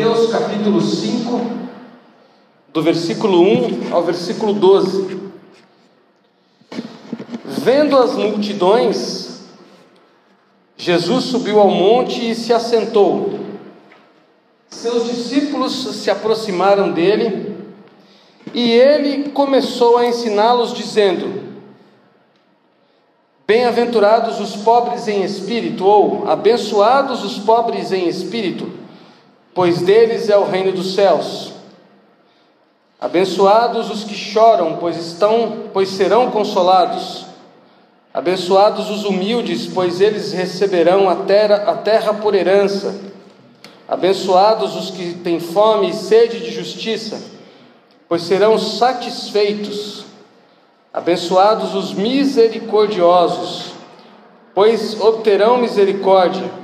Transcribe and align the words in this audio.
Mateus 0.00 0.30
capítulo 0.30 0.80
5, 0.80 1.40
do 2.72 2.82
versículo 2.82 3.42
1 3.42 3.92
ao 3.92 4.02
versículo 4.02 4.54
12. 4.54 5.20
Vendo 7.44 7.98
as 7.98 8.14
multidões, 8.14 9.40
Jesus 10.74 11.24
subiu 11.24 11.60
ao 11.60 11.68
monte 11.68 12.30
e 12.30 12.34
se 12.34 12.50
assentou. 12.50 13.40
Seus 14.70 15.04
discípulos 15.04 15.74
se 15.96 16.10
aproximaram 16.10 16.92
dele 16.92 17.58
e 18.54 18.72
ele 18.72 19.28
começou 19.28 19.98
a 19.98 20.06
ensiná-los, 20.06 20.72
dizendo: 20.72 21.58
Bem-aventurados 23.46 24.40
os 24.40 24.56
pobres 24.62 25.06
em 25.08 25.22
espírito, 25.22 25.84
ou 25.84 26.26
abençoados 26.26 27.22
os 27.22 27.36
pobres 27.38 27.92
em 27.92 28.08
espírito, 28.08 28.79
pois 29.54 29.82
deles 29.82 30.28
é 30.28 30.36
o 30.36 30.44
reino 30.44 30.72
dos 30.72 30.94
céus. 30.94 31.52
Abençoados 33.00 33.90
os 33.90 34.04
que 34.04 34.14
choram, 34.14 34.76
pois 34.76 34.96
estão, 34.96 35.70
pois 35.72 35.88
serão 35.88 36.30
consolados. 36.30 37.24
Abençoados 38.12 38.90
os 38.90 39.04
humildes, 39.04 39.66
pois 39.66 40.00
eles 40.00 40.32
receberão 40.32 41.08
a 41.08 41.16
terra, 41.16 41.70
a 41.70 41.74
terra 41.76 42.12
por 42.12 42.34
herança. 42.34 42.94
Abençoados 43.88 44.76
os 44.76 44.90
que 44.90 45.14
têm 45.14 45.40
fome 45.40 45.90
e 45.90 45.94
sede 45.94 46.40
de 46.40 46.50
justiça, 46.50 47.20
pois 48.08 48.22
serão 48.22 48.58
satisfeitos. 48.58 50.04
Abençoados 50.92 51.74
os 51.74 51.94
misericordiosos, 51.94 53.72
pois 54.54 55.00
obterão 55.00 55.56
misericórdia. 55.56 56.59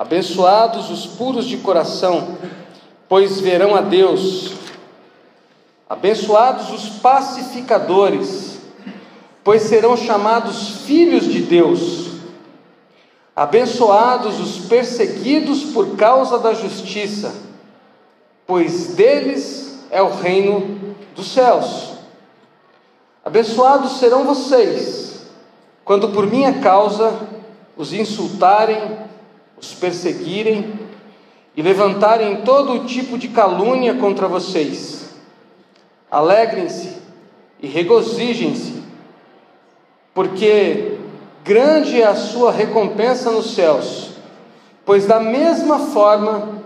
Abençoados 0.00 0.88
os 0.88 1.04
puros 1.04 1.44
de 1.44 1.58
coração, 1.58 2.38
pois 3.06 3.38
verão 3.38 3.76
a 3.76 3.82
Deus. 3.82 4.52
Abençoados 5.86 6.70
os 6.70 6.88
pacificadores, 7.00 8.60
pois 9.44 9.60
serão 9.60 9.98
chamados 9.98 10.86
filhos 10.86 11.26
de 11.26 11.42
Deus. 11.42 12.12
Abençoados 13.36 14.40
os 14.40 14.64
perseguidos 14.64 15.64
por 15.64 15.94
causa 15.96 16.38
da 16.38 16.54
justiça, 16.54 17.34
pois 18.46 18.94
deles 18.94 19.84
é 19.90 20.00
o 20.00 20.14
reino 20.14 20.96
dos 21.14 21.30
céus. 21.30 21.90
Abençoados 23.22 23.98
serão 23.98 24.24
vocês, 24.24 25.26
quando 25.84 26.08
por 26.08 26.26
minha 26.26 26.58
causa 26.58 27.20
os 27.76 27.92
insultarem, 27.92 29.09
os 29.60 29.74
perseguirem 29.74 30.72
e 31.56 31.62
levantarem 31.62 32.42
todo 32.42 32.86
tipo 32.86 33.18
de 33.18 33.28
calúnia 33.28 33.94
contra 33.94 34.26
vocês. 34.26 35.10
Alegrem-se 36.10 36.96
e 37.60 37.66
regozijem-se, 37.66 38.82
porque 40.14 40.96
grande 41.44 42.00
é 42.00 42.06
a 42.06 42.14
sua 42.14 42.50
recompensa 42.50 43.30
nos 43.30 43.54
céus, 43.54 44.10
pois 44.84 45.06
da 45.06 45.20
mesma 45.20 45.78
forma 45.78 46.62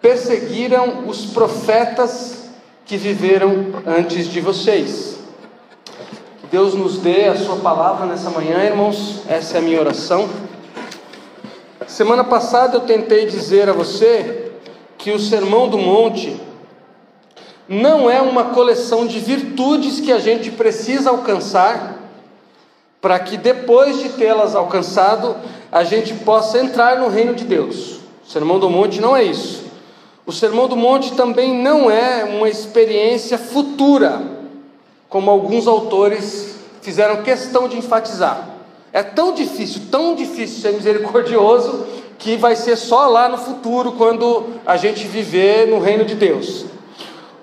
perseguiram 0.00 1.06
os 1.06 1.26
profetas 1.26 2.50
que 2.84 2.96
viveram 2.96 3.66
antes 3.86 4.26
de 4.26 4.40
vocês. 4.40 5.18
Deus 6.50 6.74
nos 6.74 6.98
dê 6.98 7.28
a 7.28 7.36
sua 7.36 7.56
palavra 7.56 8.04
nessa 8.04 8.28
manhã, 8.28 8.62
irmãos, 8.62 9.22
essa 9.26 9.56
é 9.56 9.60
a 9.60 9.62
minha 9.62 9.80
oração. 9.80 10.28
Semana 11.92 12.24
passada 12.24 12.78
eu 12.78 12.80
tentei 12.80 13.26
dizer 13.26 13.68
a 13.68 13.74
você 13.74 14.50
que 14.96 15.10
o 15.10 15.18
Sermão 15.18 15.68
do 15.68 15.76
Monte 15.76 16.40
não 17.68 18.08
é 18.08 18.18
uma 18.18 18.44
coleção 18.44 19.06
de 19.06 19.20
virtudes 19.20 20.00
que 20.00 20.10
a 20.10 20.18
gente 20.18 20.50
precisa 20.50 21.10
alcançar 21.10 21.98
para 22.98 23.18
que 23.18 23.36
depois 23.36 23.98
de 23.98 24.08
tê-las 24.08 24.54
alcançado, 24.54 25.36
a 25.70 25.84
gente 25.84 26.14
possa 26.14 26.58
entrar 26.58 26.98
no 26.98 27.08
reino 27.08 27.34
de 27.34 27.44
Deus. 27.44 28.00
O 28.26 28.30
Sermão 28.30 28.58
do 28.58 28.70
Monte 28.70 28.98
não 28.98 29.14
é 29.14 29.22
isso. 29.22 29.62
O 30.24 30.32
Sermão 30.32 30.68
do 30.68 30.76
Monte 30.76 31.12
também 31.12 31.54
não 31.54 31.90
é 31.90 32.24
uma 32.24 32.48
experiência 32.48 33.36
futura, 33.36 34.22
como 35.10 35.30
alguns 35.30 35.66
autores 35.66 36.56
fizeram 36.80 37.22
questão 37.22 37.68
de 37.68 37.76
enfatizar. 37.76 38.48
É 38.92 39.02
tão 39.02 39.32
difícil, 39.32 39.82
tão 39.90 40.14
difícil 40.14 40.60
ser 40.60 40.72
misericordioso, 40.72 41.86
que 42.18 42.36
vai 42.36 42.54
ser 42.54 42.76
só 42.76 43.06
lá 43.06 43.28
no 43.28 43.38
futuro, 43.38 43.92
quando 43.92 44.44
a 44.66 44.76
gente 44.76 45.06
viver 45.06 45.66
no 45.66 45.80
reino 45.80 46.04
de 46.04 46.14
Deus. 46.14 46.66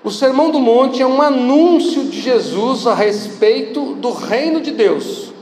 O 0.02 0.10
Sermão 0.10 0.50
do 0.50 0.58
Monte 0.58 1.02
é 1.02 1.06
um 1.06 1.20
anúncio 1.20 2.04
de 2.04 2.20
Jesus 2.20 2.86
a 2.86 2.94
respeito 2.94 3.94
do 3.96 4.12
reino 4.12 4.60
de 4.60 4.70
Deus. 4.70 5.32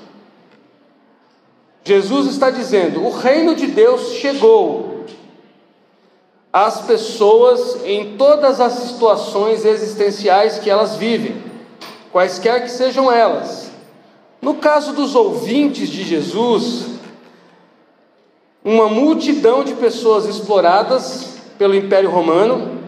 Jesus 1.84 2.26
está 2.26 2.50
dizendo: 2.50 3.04
o 3.04 3.10
reino 3.10 3.54
de 3.54 3.66
Deus 3.68 4.14
chegou 4.14 5.04
às 6.52 6.80
pessoas 6.80 7.78
em 7.84 8.16
todas 8.16 8.60
as 8.60 8.72
situações 8.72 9.64
existenciais 9.64 10.58
que 10.58 10.68
elas 10.68 10.96
vivem, 10.96 11.42
quaisquer 12.10 12.62
que 12.64 12.70
sejam 12.70 13.12
elas. 13.12 13.67
No 14.40 14.54
caso 14.54 14.92
dos 14.92 15.14
ouvintes 15.14 15.88
de 15.88 16.04
Jesus, 16.04 16.86
uma 18.64 18.88
multidão 18.88 19.64
de 19.64 19.74
pessoas 19.74 20.26
exploradas 20.26 21.38
pelo 21.58 21.74
Império 21.74 22.10
Romano 22.10 22.78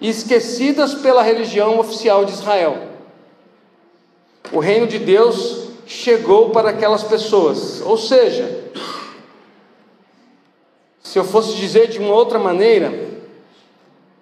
e 0.00 0.08
esquecidas 0.08 0.94
pela 0.94 1.22
religião 1.22 1.78
oficial 1.78 2.24
de 2.24 2.32
Israel. 2.32 2.88
O 4.52 4.60
reino 4.60 4.86
de 4.86 4.98
Deus 4.98 5.68
chegou 5.86 6.50
para 6.50 6.70
aquelas 6.70 7.02
pessoas. 7.02 7.80
Ou 7.82 7.96
seja, 7.96 8.64
se 11.02 11.18
eu 11.18 11.24
fosse 11.24 11.56
dizer 11.56 11.88
de 11.88 11.98
uma 11.98 12.14
outra 12.14 12.38
maneira, 12.38 13.10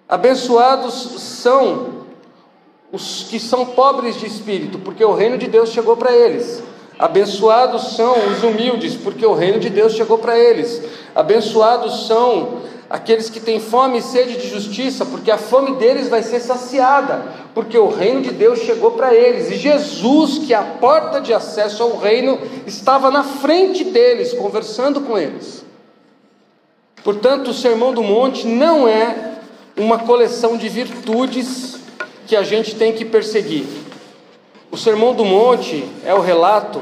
abençoados 0.07 0.93
são 1.21 2.00
os 2.91 3.23
que 3.29 3.39
são 3.39 3.65
pobres 3.65 4.19
de 4.19 4.25
espírito, 4.25 4.77
porque 4.79 5.03
o 5.03 5.13
reino 5.13 5.37
de 5.37 5.47
Deus 5.47 5.69
chegou 5.69 5.95
para 5.95 6.15
eles. 6.15 6.61
Abençoados 6.99 7.95
são 7.95 8.13
os 8.27 8.43
humildes, 8.43 8.95
porque 8.95 9.25
o 9.25 9.33
reino 9.33 9.59
de 9.59 9.69
Deus 9.69 9.93
chegou 9.93 10.17
para 10.17 10.37
eles. 10.37 10.83
Abençoados 11.15 12.05
são 12.05 12.59
aqueles 12.89 13.29
que 13.29 13.39
têm 13.39 13.59
fome 13.59 13.99
e 13.99 14.01
sede 14.01 14.37
de 14.37 14.49
justiça, 14.49 15.05
porque 15.05 15.31
a 15.31 15.37
fome 15.37 15.77
deles 15.77 16.09
vai 16.09 16.21
ser 16.21 16.41
saciada, 16.41 17.25
porque 17.55 17.77
o 17.77 17.87
reino 17.87 18.21
de 18.21 18.31
Deus 18.31 18.59
chegou 18.59 18.91
para 18.91 19.15
eles, 19.15 19.49
e 19.49 19.55
Jesus, 19.55 20.39
que 20.39 20.53
é 20.53 20.57
a 20.57 20.61
porta 20.61 21.21
de 21.21 21.33
acesso 21.33 21.81
ao 21.81 21.97
reino, 21.97 22.37
estava 22.67 23.09
na 23.09 23.23
frente 23.23 23.85
deles, 23.85 24.33
conversando 24.33 25.01
com 25.01 25.17
eles. 25.17 25.65
Portanto, 27.03 27.49
o 27.49 27.53
Sermão 27.53 27.93
do 27.93 28.03
Monte 28.03 28.45
não 28.45 28.87
é 28.87 29.39
uma 29.75 29.97
coleção 29.99 30.57
de 30.57 30.69
virtudes 30.69 31.80
que 32.31 32.35
a 32.37 32.43
gente 32.43 32.75
tem 32.75 32.93
que 32.93 33.03
perseguir. 33.03 33.65
O 34.71 34.77
Sermão 34.77 35.13
do 35.13 35.25
Monte 35.25 35.83
é 36.05 36.13
o 36.13 36.21
relato 36.21 36.81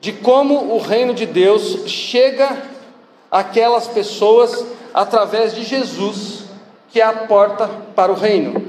de 0.00 0.12
como 0.12 0.74
o 0.74 0.78
reino 0.78 1.12
de 1.12 1.26
Deus 1.26 1.80
chega 1.86 2.56
àquelas 3.30 3.86
pessoas 3.86 4.64
através 4.94 5.54
de 5.54 5.62
Jesus, 5.62 6.44
que 6.88 7.02
é 7.02 7.04
a 7.04 7.12
porta 7.12 7.68
para 7.94 8.10
o 8.10 8.14
reino. 8.14 8.66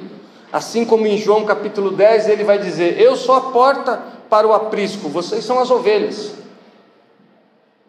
Assim 0.52 0.84
como 0.84 1.08
em 1.08 1.18
João 1.18 1.46
capítulo 1.46 1.92
10 1.92 2.28
ele 2.28 2.44
vai 2.44 2.60
dizer: 2.60 3.00
Eu 3.00 3.16
sou 3.16 3.36
a 3.36 3.52
porta 3.52 4.04
para 4.30 4.46
o 4.46 4.52
aprisco, 4.52 5.08
vocês 5.08 5.46
são 5.46 5.58
as 5.58 5.72
ovelhas. 5.72 6.34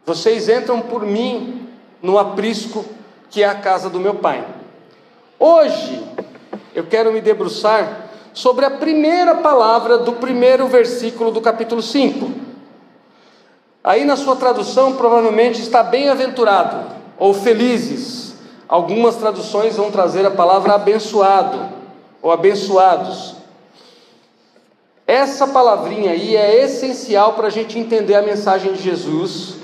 Vocês 0.07 0.49
entram 0.49 0.81
por 0.81 1.05
mim 1.05 1.69
no 2.01 2.17
aprisco 2.17 2.85
que 3.29 3.43
é 3.43 3.49
a 3.49 3.57
casa 3.57 3.91
do 3.91 3.99
meu 3.99 4.15
pai. 4.15 4.47
Hoje 5.37 6.12
eu 6.75 6.85
quero 6.85 7.13
me 7.13 7.21
debruçar 7.21 8.09
sobre 8.33 8.65
a 8.65 8.71
primeira 8.71 9.37
palavra 9.37 9.99
do 9.99 10.15
primeiro 10.15 10.67
versículo 10.67 11.31
do 11.31 11.41
capítulo 11.41 11.83
5. 11.83 12.31
Aí 13.85 14.05
na 14.05 14.17
sua 14.17 14.37
tradução 14.37 14.95
provavelmente 14.95 15.61
está 15.61 15.83
bem-aventurado 15.83 16.87
ou 17.19 17.35
felizes. 17.35 18.35
Algumas 18.69 19.17
traduções 19.17 19.77
vão 19.77 19.91
trazer 19.91 20.25
a 20.25 20.31
palavra 20.31 20.75
abençoado 20.75 21.69
ou 22.23 22.31
abençoados. 22.31 23.35
Essa 25.07 25.47
palavrinha 25.49 26.13
aí 26.13 26.37
é 26.37 26.65
essencial 26.65 27.35
para 27.35 27.49
a 27.49 27.51
gente 27.51 27.79
entender 27.79 28.15
a 28.15 28.23
mensagem 28.23 28.73
de 28.73 28.83
Jesus, 28.83 29.57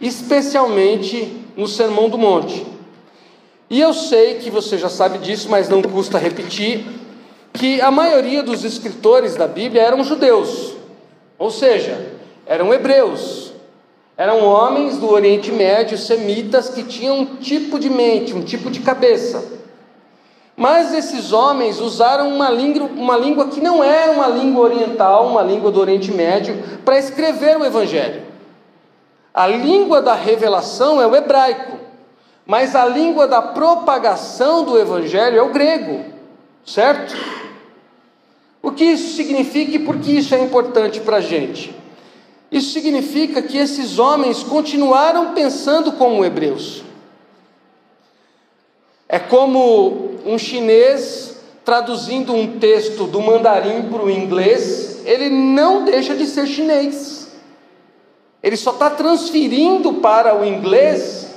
especialmente 0.00 1.46
no 1.56 1.68
Sermão 1.68 2.08
do 2.08 2.18
Monte. 2.18 2.77
E 3.70 3.80
eu 3.80 3.92
sei 3.92 4.36
que 4.36 4.50
você 4.50 4.78
já 4.78 4.88
sabe 4.88 5.18
disso, 5.18 5.48
mas 5.50 5.68
não 5.68 5.82
custa 5.82 6.18
repetir, 6.18 6.86
que 7.52 7.80
a 7.80 7.90
maioria 7.90 8.42
dos 8.42 8.64
escritores 8.64 9.36
da 9.36 9.46
Bíblia 9.46 9.82
eram 9.82 10.02
judeus, 10.04 10.74
ou 11.38 11.50
seja, 11.50 12.12
eram 12.46 12.72
hebreus. 12.72 13.52
Eram 14.16 14.44
homens 14.44 14.96
do 14.96 15.08
Oriente 15.12 15.52
Médio, 15.52 15.96
semitas, 15.96 16.68
que 16.68 16.82
tinham 16.82 17.20
um 17.20 17.36
tipo 17.36 17.78
de 17.78 17.88
mente, 17.88 18.34
um 18.34 18.42
tipo 18.42 18.68
de 18.68 18.80
cabeça. 18.80 19.44
Mas 20.56 20.92
esses 20.92 21.32
homens 21.32 21.78
usaram 21.78 22.28
uma 22.34 22.50
língua, 22.50 22.90
uma 22.96 23.16
língua 23.16 23.46
que 23.46 23.60
não 23.60 23.84
era 23.84 24.10
uma 24.10 24.26
língua 24.26 24.64
oriental, 24.64 25.28
uma 25.28 25.40
língua 25.40 25.70
do 25.70 25.80
Oriente 25.80 26.10
Médio, 26.10 26.60
para 26.84 26.98
escrever 26.98 27.56
o 27.56 27.64
Evangelho. 27.64 28.22
A 29.32 29.46
língua 29.46 30.02
da 30.02 30.14
revelação 30.14 31.00
é 31.00 31.06
o 31.06 31.14
hebraico, 31.14 31.77
mas 32.48 32.74
a 32.74 32.86
língua 32.86 33.28
da 33.28 33.42
propagação 33.42 34.64
do 34.64 34.78
Evangelho 34.78 35.36
é 35.36 35.42
o 35.42 35.52
grego, 35.52 36.02
certo? 36.64 37.14
O 38.62 38.72
que 38.72 38.84
isso 38.84 39.14
significa 39.16 39.76
e 39.76 39.78
por 39.78 39.98
que 39.98 40.12
isso 40.12 40.34
é 40.34 40.40
importante 40.40 40.98
para 41.00 41.18
a 41.18 41.20
gente? 41.20 41.76
Isso 42.50 42.72
significa 42.72 43.42
que 43.42 43.58
esses 43.58 43.98
homens 43.98 44.42
continuaram 44.42 45.34
pensando 45.34 45.92
como 45.92 46.24
hebreus. 46.24 46.82
É 49.06 49.18
como 49.18 50.12
um 50.24 50.38
chinês 50.38 51.42
traduzindo 51.66 52.32
um 52.32 52.58
texto 52.58 53.04
do 53.04 53.20
mandarim 53.20 53.90
para 53.90 54.02
o 54.02 54.10
inglês, 54.10 55.02
ele 55.04 55.28
não 55.28 55.84
deixa 55.84 56.16
de 56.16 56.26
ser 56.26 56.46
chinês. 56.46 57.30
Ele 58.42 58.56
só 58.56 58.70
está 58.70 58.88
transferindo 58.88 59.94
para 59.94 60.34
o 60.34 60.46
inglês 60.46 61.27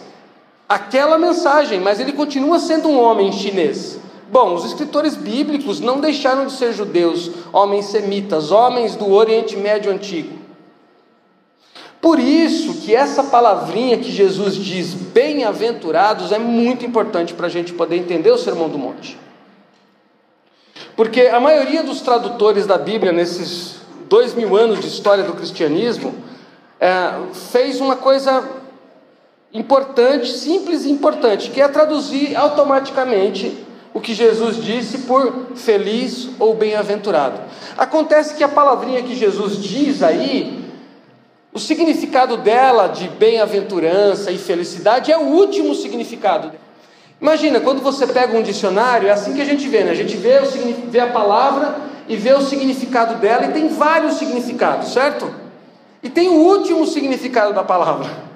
aquela 0.74 1.18
mensagem, 1.18 1.82
mas 1.82 2.00
ele 2.00 2.14
continua 2.14 2.58
sendo 2.58 2.88
um 2.88 2.98
homem 2.98 3.30
chinês. 3.34 4.00
Bom, 4.32 4.54
os 4.54 4.64
escritores 4.64 5.18
bíblicos 5.18 5.82
não 5.82 6.00
deixaram 6.00 6.46
de 6.46 6.54
ser 6.54 6.72
judeus, 6.72 7.30
homens 7.52 7.88
semitas, 7.88 8.52
homens 8.52 8.96
do 8.96 9.12
Oriente 9.12 9.58
Médio 9.58 9.92
Antigo. 9.92 10.40
Por 12.00 12.18
isso 12.20 12.76
que 12.76 12.96
essa 12.96 13.26
palavrinha 13.26 13.98
que 13.98 14.10
Jesus 14.10 14.56
diz, 14.56 14.94
bem-aventurados, 14.94 16.32
é 16.32 16.40
muito 16.40 16.86
importante 16.86 17.34
para 17.34 17.48
a 17.48 17.50
gente 17.50 17.74
poder 17.74 17.98
entender 17.98 18.32
o 18.32 18.38
Sermão 18.38 18.70
do 18.70 18.78
Monte. 18.78 19.20
Porque 20.96 21.24
a 21.24 21.40
maioria 21.42 21.84
dos 21.84 22.00
tradutores 22.00 22.66
da 22.66 22.78
Bíblia, 22.78 23.12
nesses 23.12 23.82
dois 24.08 24.34
mil 24.34 24.56
anos 24.56 24.80
de 24.80 24.88
história 24.88 25.26
do 25.26 25.34
cristianismo, 25.34 26.16
é, 26.80 27.14
fez 27.52 27.82
uma 27.82 27.98
coisa 27.98 28.61
importante, 29.54 30.32
simples 30.32 30.86
e 30.86 30.92
importante, 30.92 31.50
que 31.50 31.62
é 31.62 31.68
traduzir 31.68 32.36
automaticamente 32.36 33.66
o 33.94 34.00
que 34.00 34.14
Jesus 34.14 34.64
disse 34.64 35.00
por 35.00 35.48
feliz 35.56 36.30
ou 36.40 36.54
bem-aventurado. 36.54 37.40
Acontece 37.78 38.36
que 38.36 38.44
a 38.44 38.48
palavrinha 38.48 39.04
que 39.04 39.16
Jesus 39.16 39.62
diz 39.62 40.02
aí 40.02 40.62
o 41.54 41.60
significado 41.60 42.38
dela 42.38 42.88
de 42.88 43.10
bem-aventurança 43.10 44.32
e 44.32 44.38
felicidade 44.38 45.12
é 45.12 45.18
o 45.18 45.24
último 45.24 45.76
significado. 45.76 46.52
Imagina, 47.20 47.60
quando 47.60 47.82
você 47.82 48.08
pega 48.08 48.38
um 48.38 48.42
dicionário, 48.42 49.10
é 49.10 49.12
assim 49.12 49.34
que 49.34 49.42
a 49.42 49.46
gente 49.46 49.68
vê, 49.68 49.84
né? 49.84 49.92
A 49.92 49.96
gente 49.96 50.16
vê, 50.16 50.40
o, 50.40 50.90
vê 50.90 51.02
a 51.02 51.08
palavra 51.08 51.76
e 52.08 52.16
vê 52.16 52.34
o 52.34 52.42
significado 52.42 53.16
dela, 53.16 53.46
e 53.46 53.52
tem 53.52 53.68
vários 53.68 54.16
significados, 54.16 54.94
certo? 54.94 55.30
E 56.02 56.10
tem 56.10 56.30
o 56.30 56.36
último 56.36 56.88
significado 56.88 57.54
da 57.54 57.64
palavra. 57.64 58.31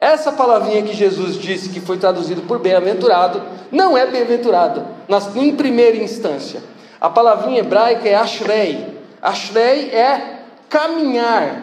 Essa 0.00 0.30
palavrinha 0.30 0.82
que 0.82 0.94
Jesus 0.94 1.36
disse 1.36 1.70
que 1.70 1.80
foi 1.80 1.98
traduzido 1.98 2.42
por 2.42 2.60
bem-aventurado, 2.60 3.42
não 3.70 3.98
é 3.98 4.06
bem-aventurado, 4.06 4.86
em 5.34 5.56
primeira 5.56 5.96
instância. 5.96 6.62
A 7.00 7.10
palavrinha 7.10 7.60
hebraica 7.60 8.08
é 8.08 8.14
ashrei. 8.14 8.98
Ashrei 9.20 9.90
é 9.90 10.42
caminhar, 10.68 11.62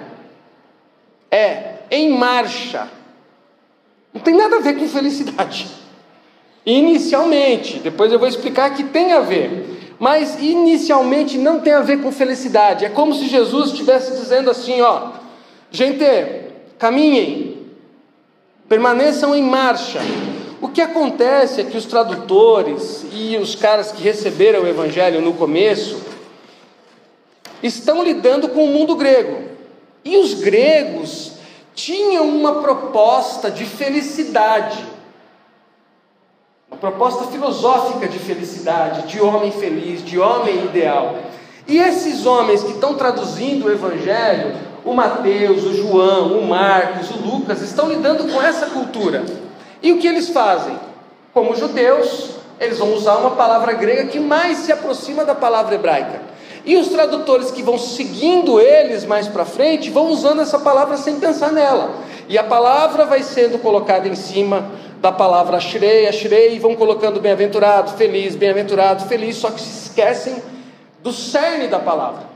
é 1.31 1.75
em 1.89 2.09
marcha. 2.09 2.89
Não 4.13 4.21
tem 4.21 4.35
nada 4.35 4.57
a 4.57 4.59
ver 4.59 4.77
com 4.77 4.88
felicidade. 4.88 5.67
Inicialmente, 6.65 7.79
depois 7.79 8.11
eu 8.11 8.19
vou 8.19 8.27
explicar 8.27 8.73
que 8.73 8.83
tem 8.83 9.13
a 9.13 9.19
ver, 9.19 9.95
mas 9.99 10.41
inicialmente 10.41 11.38
não 11.38 11.59
tem 11.59 11.73
a 11.73 11.81
ver 11.81 12.01
com 12.01 12.11
felicidade. 12.11 12.83
É 12.83 12.89
como 12.89 13.13
se 13.13 13.27
Jesus 13.27 13.71
estivesse 13.71 14.11
dizendo 14.11 14.49
assim: 14.49 14.81
ó, 14.81 15.11
gente, 15.69 16.03
caminhem, 16.77 17.54
permaneçam 18.67 19.35
em 19.35 19.44
marcha. 19.44 20.00
O 20.62 20.69
que 20.69 20.81
acontece 20.81 21.62
é 21.62 21.63
que 21.63 21.77
os 21.77 21.85
tradutores 21.85 23.06
e 23.12 23.38
os 23.38 23.56
caras 23.56 23.91
que 23.91 24.01
receberam 24.01 24.63
o 24.63 24.67
evangelho 24.67 25.21
no 25.21 25.33
começo 25.33 26.01
estão 27.62 28.03
lidando 28.03 28.50
com 28.50 28.65
o 28.65 28.69
mundo 28.69 28.95
grego. 28.95 29.50
E 30.03 30.17
os 30.17 30.33
gregos 30.35 31.33
tinham 31.73 32.27
uma 32.27 32.62
proposta 32.62 33.51
de 33.51 33.65
felicidade, 33.65 34.83
uma 36.69 36.77
proposta 36.77 37.25
filosófica 37.25 38.07
de 38.07 38.17
felicidade, 38.17 39.07
de 39.07 39.21
homem 39.21 39.51
feliz, 39.51 40.03
de 40.03 40.17
homem 40.17 40.65
ideal. 40.65 41.17
E 41.67 41.77
esses 41.77 42.25
homens 42.25 42.63
que 42.63 42.71
estão 42.71 42.95
traduzindo 42.95 43.65
o 43.65 43.71
Evangelho, 43.71 44.56
o 44.85 44.93
Mateus, 44.93 45.63
o 45.63 45.73
João, 45.73 46.37
o 46.37 46.47
Marcos, 46.47 47.09
o 47.09 47.17
Lucas, 47.17 47.61
estão 47.61 47.89
lidando 47.89 48.31
com 48.31 48.41
essa 48.41 48.67
cultura. 48.67 49.23
E 49.81 49.91
o 49.91 49.97
que 49.97 50.07
eles 50.07 50.29
fazem? 50.29 50.77
Como 51.33 51.55
judeus, 51.55 52.35
eles 52.59 52.77
vão 52.77 52.93
usar 52.93 53.15
uma 53.17 53.31
palavra 53.31 53.73
grega 53.73 54.05
que 54.05 54.19
mais 54.19 54.59
se 54.59 54.71
aproxima 54.71 55.25
da 55.25 55.33
palavra 55.33 55.75
hebraica. 55.75 56.21
E 56.63 56.77
os 56.77 56.87
tradutores 56.87 57.51
que 57.51 57.61
vão 57.61 57.77
seguindo 57.77 58.59
eles 58.59 59.05
mais 59.05 59.27
para 59.27 59.43
frente 59.43 59.89
vão 59.89 60.07
usando 60.07 60.41
essa 60.41 60.59
palavra 60.59 60.97
sem 60.97 61.19
pensar 61.19 61.51
nela. 61.51 61.91
E 62.29 62.38
a 62.38 62.43
palavra 62.43 63.05
vai 63.05 63.23
sendo 63.23 63.59
colocada 63.59 64.07
em 64.07 64.15
cima 64.15 64.65
da 65.01 65.11
palavra 65.11 65.57
ashrei, 65.57 66.07
ashrei, 66.07 66.55
e 66.55 66.59
vão 66.59 66.75
colocando 66.75 67.19
bem-aventurado, 67.19 67.91
feliz, 67.91 68.35
bem-aventurado, 68.35 69.05
feliz, 69.05 69.35
só 69.35 69.51
que 69.51 69.61
se 69.61 69.88
esquecem 69.88 70.41
do 71.03 71.11
cerne 71.11 71.67
da 71.67 71.77
palavra. 71.77 72.34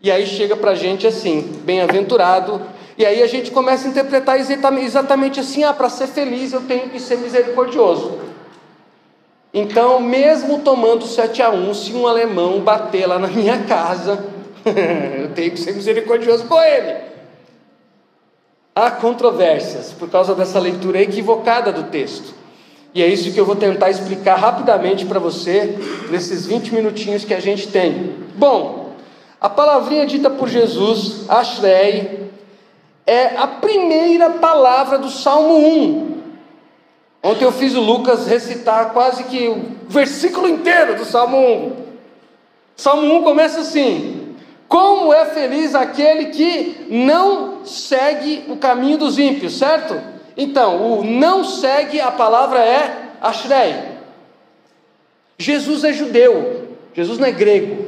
E 0.00 0.10
aí 0.10 0.26
chega 0.26 0.56
para 0.56 0.72
a 0.72 0.74
gente 0.74 1.06
assim, 1.06 1.60
bem-aventurado, 1.64 2.62
e 2.96 3.06
aí 3.06 3.22
a 3.22 3.26
gente 3.26 3.50
começa 3.50 3.86
a 3.86 3.90
interpretar 3.90 4.38
exatamente 4.38 5.40
assim: 5.40 5.64
ah, 5.64 5.72
para 5.72 5.88
ser 5.88 6.08
feliz 6.08 6.52
eu 6.52 6.62
tenho 6.62 6.88
que 6.88 7.00
ser 7.00 7.18
misericordioso. 7.18 8.18
Então, 9.52 9.98
mesmo 10.00 10.58
tomando 10.58 11.06
7 11.06 11.42
a 11.42 11.50
1, 11.50 11.74
se 11.74 11.94
um 11.94 12.06
alemão 12.06 12.60
bater 12.60 13.06
lá 13.06 13.18
na 13.18 13.28
minha 13.28 13.64
casa, 13.64 14.24
eu 14.66 15.30
tenho 15.30 15.52
que 15.52 15.60
ser 15.60 15.74
misericordioso 15.74 16.44
com 16.44 16.60
ele. 16.60 16.96
Há 18.74 18.90
controvérsias 18.90 19.92
por 19.92 20.08
causa 20.08 20.34
dessa 20.34 20.60
leitura 20.60 21.00
equivocada 21.00 21.72
do 21.72 21.84
texto. 21.84 22.34
E 22.94 23.02
é 23.02 23.06
isso 23.06 23.32
que 23.32 23.40
eu 23.40 23.44
vou 23.44 23.56
tentar 23.56 23.90
explicar 23.90 24.36
rapidamente 24.36 25.04
para 25.04 25.18
você 25.18 25.78
nesses 26.10 26.46
20 26.46 26.74
minutinhos 26.74 27.24
que 27.24 27.34
a 27.34 27.40
gente 27.40 27.68
tem. 27.68 28.14
Bom, 28.36 28.77
a 29.40 29.48
palavrinha 29.48 30.06
dita 30.06 30.28
por 30.28 30.48
Jesus, 30.48 31.28
Ashrei, 31.28 32.28
é 33.06 33.36
a 33.36 33.46
primeira 33.46 34.30
palavra 34.30 34.98
do 34.98 35.08
Salmo 35.08 35.56
1. 35.56 36.18
Ontem 37.22 37.44
eu 37.44 37.52
fiz 37.52 37.74
o 37.74 37.80
Lucas 37.80 38.26
recitar 38.26 38.92
quase 38.92 39.24
que 39.24 39.48
o 39.48 39.62
versículo 39.88 40.48
inteiro 40.48 40.96
do 40.96 41.04
Salmo 41.04 41.38
1. 41.38 41.72
Salmo 42.76 43.14
1 43.18 43.22
começa 43.22 43.60
assim: 43.60 44.36
Como 44.68 45.12
é 45.12 45.24
feliz 45.26 45.74
aquele 45.74 46.26
que 46.26 46.86
não 46.90 47.64
segue 47.64 48.44
o 48.48 48.56
caminho 48.56 48.98
dos 48.98 49.18
ímpios, 49.18 49.56
certo? 49.56 50.00
Então, 50.36 50.98
o 50.98 51.04
não 51.04 51.42
segue, 51.42 52.00
a 52.00 52.10
palavra 52.10 52.60
é 52.60 53.10
Ashrei. 53.20 53.74
Jesus 55.38 55.84
é 55.84 55.92
judeu, 55.92 56.76
Jesus 56.94 57.18
não 57.18 57.26
é 57.26 57.32
grego, 57.32 57.87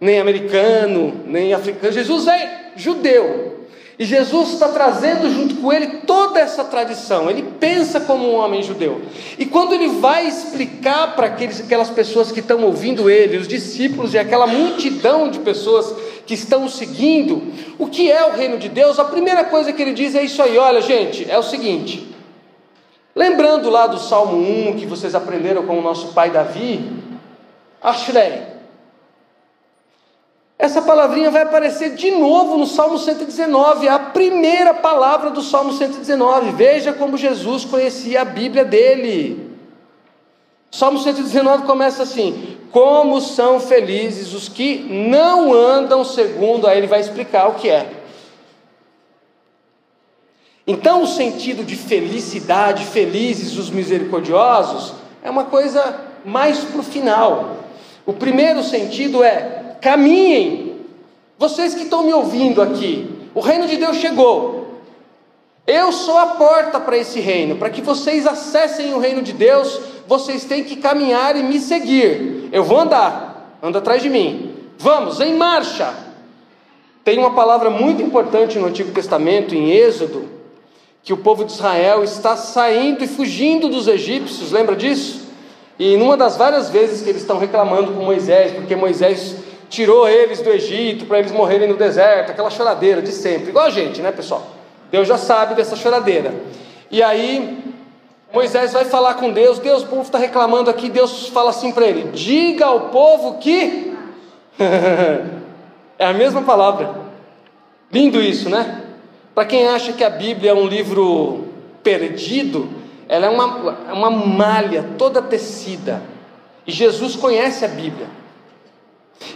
nem 0.00 0.20
americano, 0.20 1.22
nem 1.26 1.52
africano, 1.54 1.92
Jesus 1.92 2.26
é 2.26 2.72
judeu. 2.76 3.56
E 3.98 4.04
Jesus 4.04 4.52
está 4.52 4.68
trazendo 4.68 5.30
junto 5.30 5.54
com 5.56 5.72
ele 5.72 5.86
toda 6.06 6.38
essa 6.38 6.62
tradição. 6.64 7.30
Ele 7.30 7.42
pensa 7.58 7.98
como 7.98 8.28
um 8.28 8.34
homem 8.34 8.62
judeu. 8.62 9.00
E 9.38 9.46
quando 9.46 9.72
ele 9.72 9.88
vai 9.88 10.26
explicar 10.26 11.16
para 11.16 11.28
aquelas 11.28 11.88
pessoas 11.88 12.30
que 12.30 12.40
estão 12.40 12.62
ouvindo 12.62 13.08
ele, 13.08 13.38
os 13.38 13.48
discípulos 13.48 14.12
e 14.12 14.18
aquela 14.18 14.46
multidão 14.46 15.30
de 15.30 15.38
pessoas 15.38 15.94
que 16.26 16.34
estão 16.34 16.68
seguindo, 16.68 17.50
o 17.78 17.86
que 17.86 18.10
é 18.10 18.26
o 18.26 18.36
reino 18.36 18.58
de 18.58 18.68
Deus, 18.68 18.98
a 18.98 19.04
primeira 19.04 19.44
coisa 19.44 19.72
que 19.72 19.80
ele 19.80 19.94
diz 19.94 20.14
é 20.14 20.22
isso 20.22 20.42
aí: 20.42 20.58
olha, 20.58 20.82
gente, 20.82 21.30
é 21.30 21.38
o 21.38 21.42
seguinte. 21.42 22.06
Lembrando 23.14 23.70
lá 23.70 23.86
do 23.86 23.98
Salmo 23.98 24.36
1 24.36 24.76
que 24.76 24.84
vocês 24.84 25.14
aprenderam 25.14 25.64
com 25.64 25.78
o 25.78 25.82
nosso 25.82 26.08
pai 26.08 26.28
Davi, 26.28 26.84
Ashrei. 27.80 28.55
Essa 30.58 30.80
palavrinha 30.80 31.30
vai 31.30 31.42
aparecer 31.42 31.94
de 31.94 32.10
novo 32.10 32.56
no 32.56 32.66
Salmo 32.66 32.98
119, 32.98 33.88
a 33.88 33.98
primeira 33.98 34.72
palavra 34.72 35.30
do 35.30 35.42
Salmo 35.42 35.72
119. 35.72 36.52
Veja 36.52 36.94
como 36.94 37.18
Jesus 37.18 37.64
conhecia 37.64 38.22
a 38.22 38.24
Bíblia 38.24 38.64
dele. 38.64 39.54
Salmo 40.70 40.98
119 40.98 41.64
começa 41.64 42.02
assim: 42.04 42.56
Como 42.70 43.20
são 43.20 43.60
felizes 43.60 44.32
os 44.32 44.48
que 44.48 44.78
não 44.78 45.52
andam 45.52 46.02
segundo, 46.04 46.66
aí 46.66 46.78
ele 46.78 46.86
vai 46.86 47.00
explicar 47.00 47.48
o 47.48 47.54
que 47.54 47.68
é. 47.68 47.90
Então, 50.66 51.02
o 51.02 51.06
sentido 51.06 51.64
de 51.64 51.76
felicidade, 51.76 52.86
felizes 52.86 53.56
os 53.56 53.70
misericordiosos, 53.70 54.94
é 55.22 55.30
uma 55.30 55.44
coisa 55.44 56.00
mais 56.24 56.58
para 56.64 56.80
o 56.80 56.82
final. 56.82 57.58
O 58.04 58.12
primeiro 58.12 58.62
sentido 58.62 59.22
é: 59.22 59.65
caminhem. 59.80 60.76
Vocês 61.38 61.74
que 61.74 61.82
estão 61.82 62.02
me 62.02 62.12
ouvindo 62.12 62.62
aqui, 62.62 63.08
o 63.34 63.40
reino 63.40 63.66
de 63.66 63.76
Deus 63.76 63.96
chegou. 63.96 64.80
Eu 65.66 65.90
sou 65.92 66.16
a 66.16 66.26
porta 66.26 66.78
para 66.78 66.96
esse 66.96 67.20
reino. 67.20 67.56
Para 67.56 67.70
que 67.70 67.82
vocês 67.82 68.26
acessem 68.26 68.94
o 68.94 68.98
reino 68.98 69.20
de 69.20 69.32
Deus, 69.32 69.80
vocês 70.06 70.44
têm 70.44 70.62
que 70.64 70.76
caminhar 70.76 71.36
e 71.36 71.42
me 71.42 71.58
seguir. 71.58 72.48
Eu 72.52 72.62
vou 72.62 72.78
andar, 72.78 73.58
anda 73.62 73.80
atrás 73.80 74.00
de 74.00 74.08
mim. 74.08 74.54
Vamos, 74.78 75.20
em 75.20 75.34
marcha. 75.34 75.92
Tem 77.02 77.18
uma 77.18 77.34
palavra 77.34 77.70
muito 77.70 78.02
importante 78.02 78.58
no 78.58 78.66
Antigo 78.66 78.92
Testamento, 78.92 79.54
em 79.54 79.70
Êxodo, 79.70 80.28
que 81.02 81.12
o 81.12 81.16
povo 81.16 81.44
de 81.44 81.52
Israel 81.52 82.02
está 82.02 82.36
saindo 82.36 83.04
e 83.04 83.06
fugindo 83.06 83.68
dos 83.68 83.86
egípcios, 83.86 84.50
lembra 84.50 84.74
disso? 84.74 85.26
E 85.78 85.96
numa 85.96 86.16
das 86.16 86.36
várias 86.36 86.68
vezes 86.68 87.02
que 87.02 87.10
eles 87.10 87.22
estão 87.22 87.38
reclamando 87.38 87.92
com 87.92 88.02
Moisés, 88.02 88.52
porque 88.52 88.74
Moisés 88.74 89.36
tirou 89.68 90.08
eles 90.08 90.40
do 90.40 90.50
Egito 90.50 91.06
para 91.06 91.18
eles 91.18 91.32
morrerem 91.32 91.68
no 91.68 91.76
deserto, 91.76 92.30
aquela 92.30 92.50
choradeira 92.50 93.02
de 93.02 93.12
sempre, 93.12 93.50
igual 93.50 93.66
a 93.66 93.70
gente, 93.70 94.00
né, 94.00 94.12
pessoal? 94.12 94.46
Deus 94.90 95.08
já 95.08 95.18
sabe 95.18 95.54
dessa 95.54 95.76
choradeira. 95.76 96.32
E 96.90 97.02
aí 97.02 97.66
Moisés 98.32 98.72
vai 98.72 98.84
falar 98.84 99.14
com 99.14 99.32
Deus, 99.32 99.58
Deus, 99.58 99.82
o 99.82 99.86
povo 99.86 100.02
está 100.02 100.18
reclamando 100.18 100.68
aqui, 100.68 100.90
Deus 100.90 101.28
fala 101.28 101.50
assim 101.50 101.72
para 101.72 101.86
ele: 101.86 102.10
diga 102.12 102.66
ao 102.66 102.88
povo 102.90 103.38
que. 103.38 103.94
é 105.98 106.06
a 106.06 106.12
mesma 106.12 106.42
palavra. 106.42 107.06
Lindo 107.90 108.20
isso, 108.20 108.50
né? 108.50 108.82
Para 109.34 109.44
quem 109.44 109.68
acha 109.68 109.92
que 109.92 110.02
a 110.02 110.10
Bíblia 110.10 110.50
é 110.50 110.54
um 110.54 110.66
livro 110.66 111.46
perdido, 111.82 112.68
ela 113.08 113.26
é 113.26 113.30
uma, 113.30 113.46
uma 113.92 114.10
malha 114.10 114.84
toda 114.98 115.22
tecida. 115.22 116.02
E 116.66 116.72
Jesus 116.72 117.14
conhece 117.14 117.64
a 117.64 117.68
Bíblia. 117.68 118.08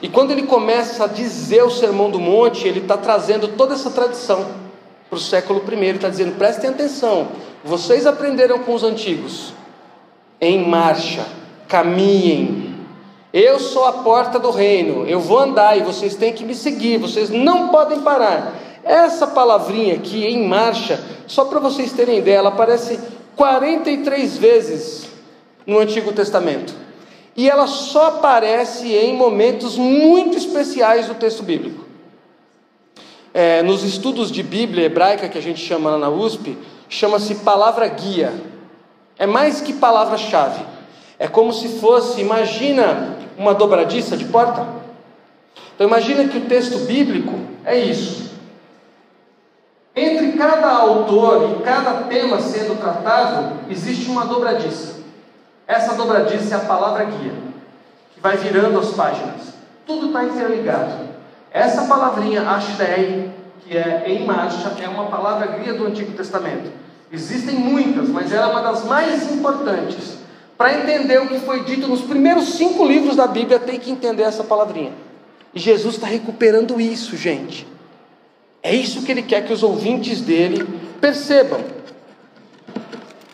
E 0.03 0.09
quando 0.09 0.31
ele 0.31 0.45
começa 0.45 1.05
a 1.05 1.07
dizer 1.07 1.63
o 1.63 1.71
Sermão 1.71 2.11
do 2.11 2.19
Monte, 2.19 2.67
ele 2.67 2.81
está 2.81 2.97
trazendo 2.97 3.49
toda 3.49 3.75
essa 3.75 3.91
tradição 3.91 4.47
para 5.09 5.17
o 5.17 5.21
século 5.21 5.63
I. 5.69 5.75
Ele 5.75 5.97
está 5.97 6.09
dizendo: 6.09 6.37
prestem 6.37 6.71
atenção, 6.71 7.29
vocês 7.65 8.07
aprenderam 8.07 8.61
com 8.61 8.75
os 8.75 8.83
antigos, 8.83 9.53
em 10.41 10.67
marcha, 10.67 11.25
caminhem. 11.69 12.71
Eu 13.33 13.61
sou 13.61 13.85
a 13.85 13.93
porta 13.93 14.39
do 14.41 14.51
reino, 14.51 15.07
eu 15.07 15.21
vou 15.21 15.39
andar 15.39 15.79
e 15.79 15.83
vocês 15.83 16.17
têm 16.17 16.33
que 16.33 16.45
me 16.45 16.55
seguir, 16.55 16.99
vocês 16.99 17.31
não 17.31 17.69
podem 17.69 18.01
parar. 18.01 18.55
Essa 18.83 19.27
palavrinha 19.27 19.95
aqui, 19.95 20.27
em 20.27 20.49
marcha, 20.49 21.01
só 21.29 21.45
para 21.45 21.61
vocês 21.61 21.93
terem 21.93 22.19
ideia, 22.19 22.39
ela 22.39 22.49
aparece 22.49 22.99
43 23.37 24.37
vezes 24.37 25.07
no 25.65 25.79
Antigo 25.79 26.13
Testamento. 26.13 26.75
E 27.41 27.49
ela 27.49 27.67
só 27.67 28.09
aparece 28.09 28.93
em 28.93 29.17
momentos 29.17 29.79
muito 29.79 30.37
especiais 30.37 31.07
do 31.07 31.15
texto 31.15 31.43
bíblico. 31.43 31.87
É, 33.33 33.63
nos 33.63 33.83
estudos 33.83 34.31
de 34.31 34.43
Bíblia 34.43 34.85
hebraica 34.85 35.27
que 35.27 35.39
a 35.39 35.41
gente 35.41 35.59
chama 35.59 35.97
na 35.97 36.11
USP, 36.11 36.59
chama-se 36.87 37.37
palavra 37.37 37.89
guia. 37.89 38.31
É 39.19 39.27
mais 39.27 39.63
que 39.63 39.73
palavra-chave. 39.73 40.63
É 41.19 41.27
como 41.29 41.51
se 41.51 41.81
fosse, 41.81 42.21
imagina 42.21 43.17
uma 43.39 43.55
dobradiça 43.55 44.19
de 44.19 44.27
porta. 44.27 44.67
Então 45.75 45.87
imagina 45.87 46.29
que 46.29 46.37
o 46.37 46.45
texto 46.45 46.81
bíblico 46.81 47.41
é 47.65 47.79
isso. 47.79 48.33
Entre 49.97 50.33
cada 50.33 50.69
autor 50.69 51.57
e 51.57 51.63
cada 51.63 52.03
tema 52.03 52.39
sendo 52.39 52.79
tratado, 52.79 53.61
existe 53.71 54.11
uma 54.11 54.27
dobradiça. 54.27 55.00
Essa 55.71 55.95
dobradiça 55.95 56.57
é 56.57 56.57
a 56.57 56.63
palavra 56.63 57.05
guia, 57.05 57.33
que 58.13 58.21
vai 58.21 58.37
virando 58.37 58.77
as 58.81 58.91
páginas. 58.91 59.55
Tudo 59.87 60.09
está 60.09 60.25
interligado. 60.25 61.11
Essa 61.53 61.83
palavrinha, 61.83 62.43
Ashrei, 62.43 63.31
que 63.61 63.77
é 63.77 64.03
em 64.09 64.27
marcha, 64.27 64.75
é 64.83 64.89
uma 64.89 65.07
palavra 65.07 65.47
guia 65.59 65.73
do 65.75 65.87
Antigo 65.87 66.11
Testamento. 66.17 66.73
Existem 67.13 67.55
muitas, 67.55 68.09
mas 68.09 68.33
ela 68.33 68.49
é 68.49 68.51
uma 68.51 68.63
das 68.63 68.85
mais 68.85 69.31
importantes. 69.31 70.19
Para 70.59 70.75
entender 70.75 71.21
o 71.21 71.29
que 71.29 71.39
foi 71.39 71.63
dito 71.63 71.87
nos 71.87 72.01
primeiros 72.01 72.55
cinco 72.55 72.85
livros 72.85 73.15
da 73.15 73.29
Bíblia, 73.29 73.61
tem 73.61 73.79
que 73.79 73.93
entender 73.93 74.25
essa 74.25 74.43
palavrinha. 74.43 74.91
E 75.55 75.61
Jesus 75.61 75.95
está 75.95 76.07
recuperando 76.09 76.81
isso, 76.81 77.17
gente. 77.17 77.65
É 78.61 78.75
isso 78.75 79.03
que 79.03 79.13
ele 79.13 79.23
quer 79.23 79.47
que 79.47 79.53
os 79.53 79.63
ouvintes 79.63 80.21
dele 80.21 80.67
percebam. 81.01 81.61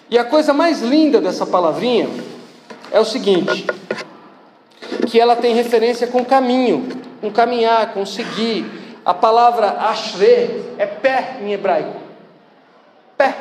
E 0.09 0.17
a 0.17 0.25
coisa 0.25 0.53
mais 0.53 0.81
linda 0.81 1.21
dessa 1.21 1.45
palavrinha 1.45 2.09
é 2.93 3.01
o 3.01 3.05
seguinte: 3.05 3.67
que 5.07 5.21
ela 5.21 5.35
tem 5.35 5.55
referência 5.55 6.07
com 6.07 6.25
caminho, 6.25 6.89
com 7.21 7.31
caminhar, 7.31 7.93
com 7.93 8.07
seguir. 8.07 8.85
A 9.05 9.15
palavra 9.15 9.69
ashre 9.81 10.65
é 10.79 10.87
pé 10.87 11.39
em 11.41 11.53
hebraico. 11.53 11.95
Pé. 13.17 13.35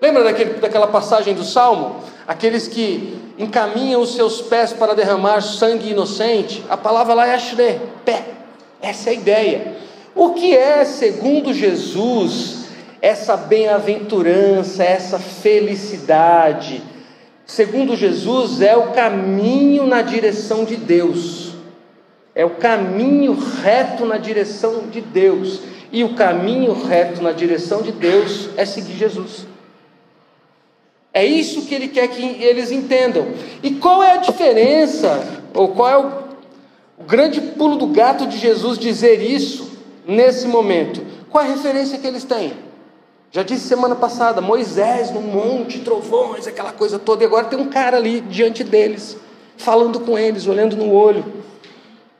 Lembra 0.00 0.24
daquele, 0.24 0.54
daquela 0.54 0.86
passagem 0.86 1.34
do 1.34 1.44
Salmo? 1.44 1.96
Aqueles 2.26 2.66
que 2.66 3.18
encaminham 3.38 4.00
os 4.00 4.14
seus 4.14 4.40
pés 4.42 4.72
para 4.72 4.94
derramar 4.94 5.40
sangue 5.42 5.90
inocente. 5.90 6.64
A 6.68 6.76
palavra 6.76 7.14
lá 7.14 7.26
é 7.26 7.34
ashre, 7.34 7.80
pé. 8.04 8.24
Essa 8.80 9.10
é 9.10 9.12
a 9.12 9.16
ideia. 9.16 9.76
O 10.14 10.30
que 10.34 10.54
é, 10.56 10.84
segundo 10.84 11.52
Jesus, 11.52 12.63
essa 13.04 13.36
bem-aventurança, 13.36 14.82
essa 14.82 15.18
felicidade? 15.18 16.82
Segundo 17.44 17.94
Jesus, 17.94 18.62
é 18.62 18.74
o 18.74 18.92
caminho 18.92 19.86
na 19.86 20.00
direção 20.00 20.64
de 20.64 20.76
Deus, 20.76 21.52
é 22.34 22.46
o 22.46 22.50
caminho 22.50 23.36
reto 23.62 24.06
na 24.06 24.16
direção 24.16 24.88
de 24.90 25.02
Deus, 25.02 25.60
e 25.92 26.02
o 26.02 26.14
caminho 26.14 26.72
reto 26.72 27.22
na 27.22 27.32
direção 27.32 27.82
de 27.82 27.92
Deus 27.92 28.48
é 28.56 28.64
seguir 28.64 28.96
Jesus. 28.96 29.46
É 31.12 31.24
isso 31.24 31.66
que 31.66 31.74
ele 31.74 31.88
quer 31.88 32.08
que 32.08 32.42
eles 32.42 32.72
entendam. 32.72 33.28
E 33.62 33.72
qual 33.72 34.02
é 34.02 34.12
a 34.12 34.16
diferença, 34.16 35.22
ou 35.52 35.68
qual 35.68 35.88
é 35.88 35.98
o, 35.98 36.12
o 36.98 37.04
grande 37.04 37.40
pulo 37.40 37.76
do 37.76 37.86
gato 37.88 38.26
de 38.26 38.38
Jesus 38.38 38.78
dizer 38.78 39.20
isso? 39.20 39.74
nesse 40.06 40.46
momento. 40.46 41.02
Qual 41.30 41.44
a 41.44 41.46
referência 41.46 41.98
que 41.98 42.06
eles 42.06 42.24
têm? 42.24 42.52
Já 43.34 43.42
disse 43.42 43.66
semana 43.66 43.96
passada, 43.96 44.40
Moisés 44.40 45.10
no 45.10 45.20
monte, 45.20 45.80
trovões, 45.80 46.46
aquela 46.46 46.70
coisa 46.70 47.00
toda, 47.00 47.24
e 47.24 47.26
agora 47.26 47.46
tem 47.46 47.58
um 47.58 47.68
cara 47.68 47.96
ali 47.96 48.20
diante 48.20 48.62
deles, 48.62 49.16
falando 49.56 49.98
com 49.98 50.16
eles, 50.16 50.46
olhando 50.46 50.76
no 50.76 50.92
olho. 50.92 51.24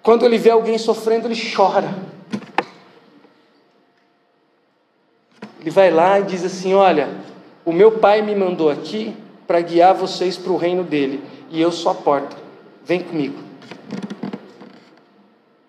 Quando 0.02 0.24
ele 0.24 0.36
vê 0.36 0.50
alguém 0.50 0.76
sofrendo, 0.76 1.28
ele 1.28 1.40
chora. 1.54 1.94
Ele 5.60 5.70
vai 5.70 5.88
lá 5.88 6.18
e 6.18 6.24
diz 6.24 6.44
assim: 6.44 6.74
Olha, 6.74 7.08
o 7.64 7.70
meu 7.70 7.92
pai 7.92 8.20
me 8.20 8.34
mandou 8.34 8.68
aqui 8.68 9.16
para 9.46 9.60
guiar 9.60 9.94
vocês 9.94 10.36
para 10.36 10.50
o 10.50 10.56
reino 10.56 10.82
dele, 10.82 11.22
e 11.48 11.60
eu 11.60 11.70
sou 11.70 11.92
a 11.92 11.94
porta, 11.94 12.36
vem 12.84 13.00
comigo. 13.00 13.38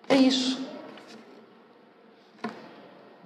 É 0.08 0.16
isso 0.16 0.66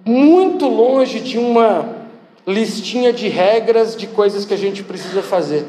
muito 0.05 0.67
longe 0.67 1.19
de 1.19 1.37
uma 1.37 2.00
listinha 2.45 3.13
de 3.13 3.27
regras 3.27 3.95
de 3.95 4.07
coisas 4.07 4.45
que 4.45 4.53
a 4.53 4.57
gente 4.57 4.83
precisa 4.83 5.21
fazer. 5.21 5.65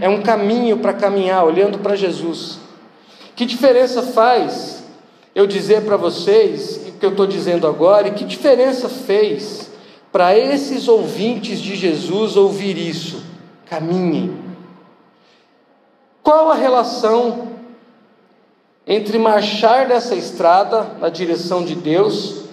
É 0.00 0.08
um 0.08 0.22
caminho 0.22 0.78
para 0.78 0.92
caminhar, 0.92 1.44
olhando 1.44 1.78
para 1.78 1.96
Jesus. 1.96 2.58
Que 3.36 3.44
diferença 3.44 4.02
faz 4.02 4.84
eu 5.34 5.46
dizer 5.46 5.82
para 5.82 5.96
vocês 5.96 6.80
o 6.88 6.92
que 6.92 7.04
eu 7.04 7.10
estou 7.10 7.26
dizendo 7.26 7.66
agora, 7.66 8.08
e 8.08 8.12
que 8.12 8.24
diferença 8.24 8.88
fez 8.88 9.70
para 10.12 10.38
esses 10.38 10.86
ouvintes 10.86 11.60
de 11.60 11.74
Jesus 11.74 12.36
ouvir 12.36 12.78
isso? 12.78 13.22
Caminhem. 13.66 14.36
Qual 16.22 16.50
a 16.50 16.54
relação 16.54 17.48
entre 18.86 19.18
marchar 19.18 19.88
nessa 19.88 20.14
estrada 20.14 20.96
na 21.00 21.08
direção 21.08 21.64
de 21.64 21.74
Deus 21.74 22.43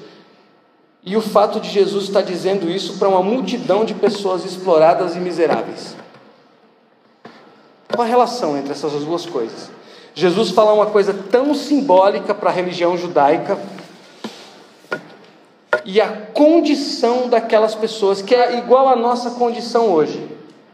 e 1.03 1.17
o 1.17 1.21
fato 1.21 1.59
de 1.59 1.69
Jesus 1.69 2.05
estar 2.05 2.21
dizendo 2.21 2.69
isso 2.69 2.97
para 2.97 3.09
uma 3.09 3.23
multidão 3.23 3.83
de 3.83 3.93
pessoas 3.93 4.45
exploradas 4.45 5.15
e 5.15 5.19
miseráveis. 5.19 5.95
Qual 7.93 8.05
a 8.05 8.09
relação 8.09 8.57
entre 8.57 8.71
essas 8.71 8.91
duas 9.03 9.25
coisas? 9.25 9.69
Jesus 10.13 10.51
fala 10.51 10.73
uma 10.73 10.85
coisa 10.87 11.13
tão 11.13 11.53
simbólica 11.55 12.33
para 12.33 12.49
a 12.49 12.53
religião 12.53 12.97
judaica 12.97 13.57
e 15.85 15.99
a 15.99 16.07
condição 16.07 17.27
daquelas 17.27 17.73
pessoas, 17.73 18.21
que 18.21 18.35
é 18.35 18.57
igual 18.57 18.87
à 18.87 18.95
nossa 18.95 19.31
condição 19.31 19.91
hoje. 19.91 20.29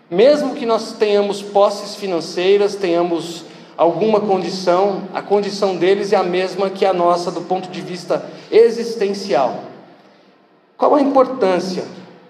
Mesmo 0.09 0.55
que 0.55 0.65
nós 0.65 0.93
tenhamos 0.93 1.41
posses 1.41 1.95
financeiras, 1.95 2.75
tenhamos 2.75 3.45
alguma 3.77 4.19
condição, 4.19 5.03
a 5.13 5.21
condição 5.21 5.75
deles 5.75 6.11
é 6.11 6.15
a 6.15 6.23
mesma 6.23 6.69
que 6.69 6.85
a 6.85 6.93
nossa 6.93 7.31
do 7.31 7.41
ponto 7.41 7.69
de 7.69 7.81
vista 7.81 8.25
existencial. 8.51 9.76
Qual 10.77 10.95
a 10.95 11.01
importância 11.01 11.85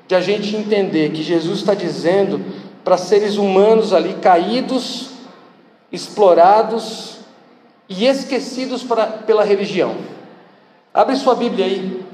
de 0.07 0.15
a 0.15 0.21
gente 0.21 0.55
entender 0.55 1.11
que 1.11 1.21
Jesus 1.21 1.59
está 1.59 1.73
dizendo 1.73 2.41
para 2.83 2.97
seres 2.97 3.35
humanos 3.35 3.93
ali 3.93 4.13
caídos, 4.15 5.09
explorados 5.91 7.17
e 7.89 8.05
esquecidos 8.05 8.83
para, 8.83 9.05
pela 9.05 9.43
religião. 9.43 9.95
Abre 10.93 11.15
sua 11.15 11.35
Bíblia 11.35 11.65
aí, 11.65 12.05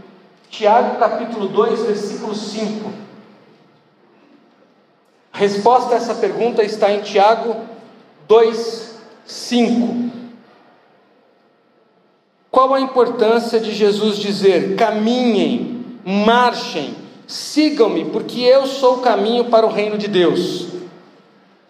Tiago 0.50 0.98
capítulo 0.98 1.48
2, 1.48 1.84
versículo 1.84 2.34
5. 2.34 2.92
A 5.32 5.38
resposta 5.38 5.94
a 5.94 5.98
essa 5.98 6.16
pergunta 6.16 6.64
está 6.64 6.92
em 6.92 7.02
Tiago 7.02 7.56
2, 8.28 8.96
5. 9.26 10.12
Qual 12.52 12.74
a 12.74 12.80
importância 12.80 13.60
de 13.60 13.74
Jesus 13.74 14.18
dizer: 14.18 14.76
caminhem, 14.76 15.73
marchem, 16.06 16.96
sigam-me, 17.28 18.06
porque 18.06 18.42
eu 18.42 18.68
sou 18.68 18.96
o 18.96 19.02
caminho 19.02 19.46
para 19.46 19.66
o 19.66 19.70
reino 19.70 19.98
de 19.98 20.08
Deus? 20.08 20.68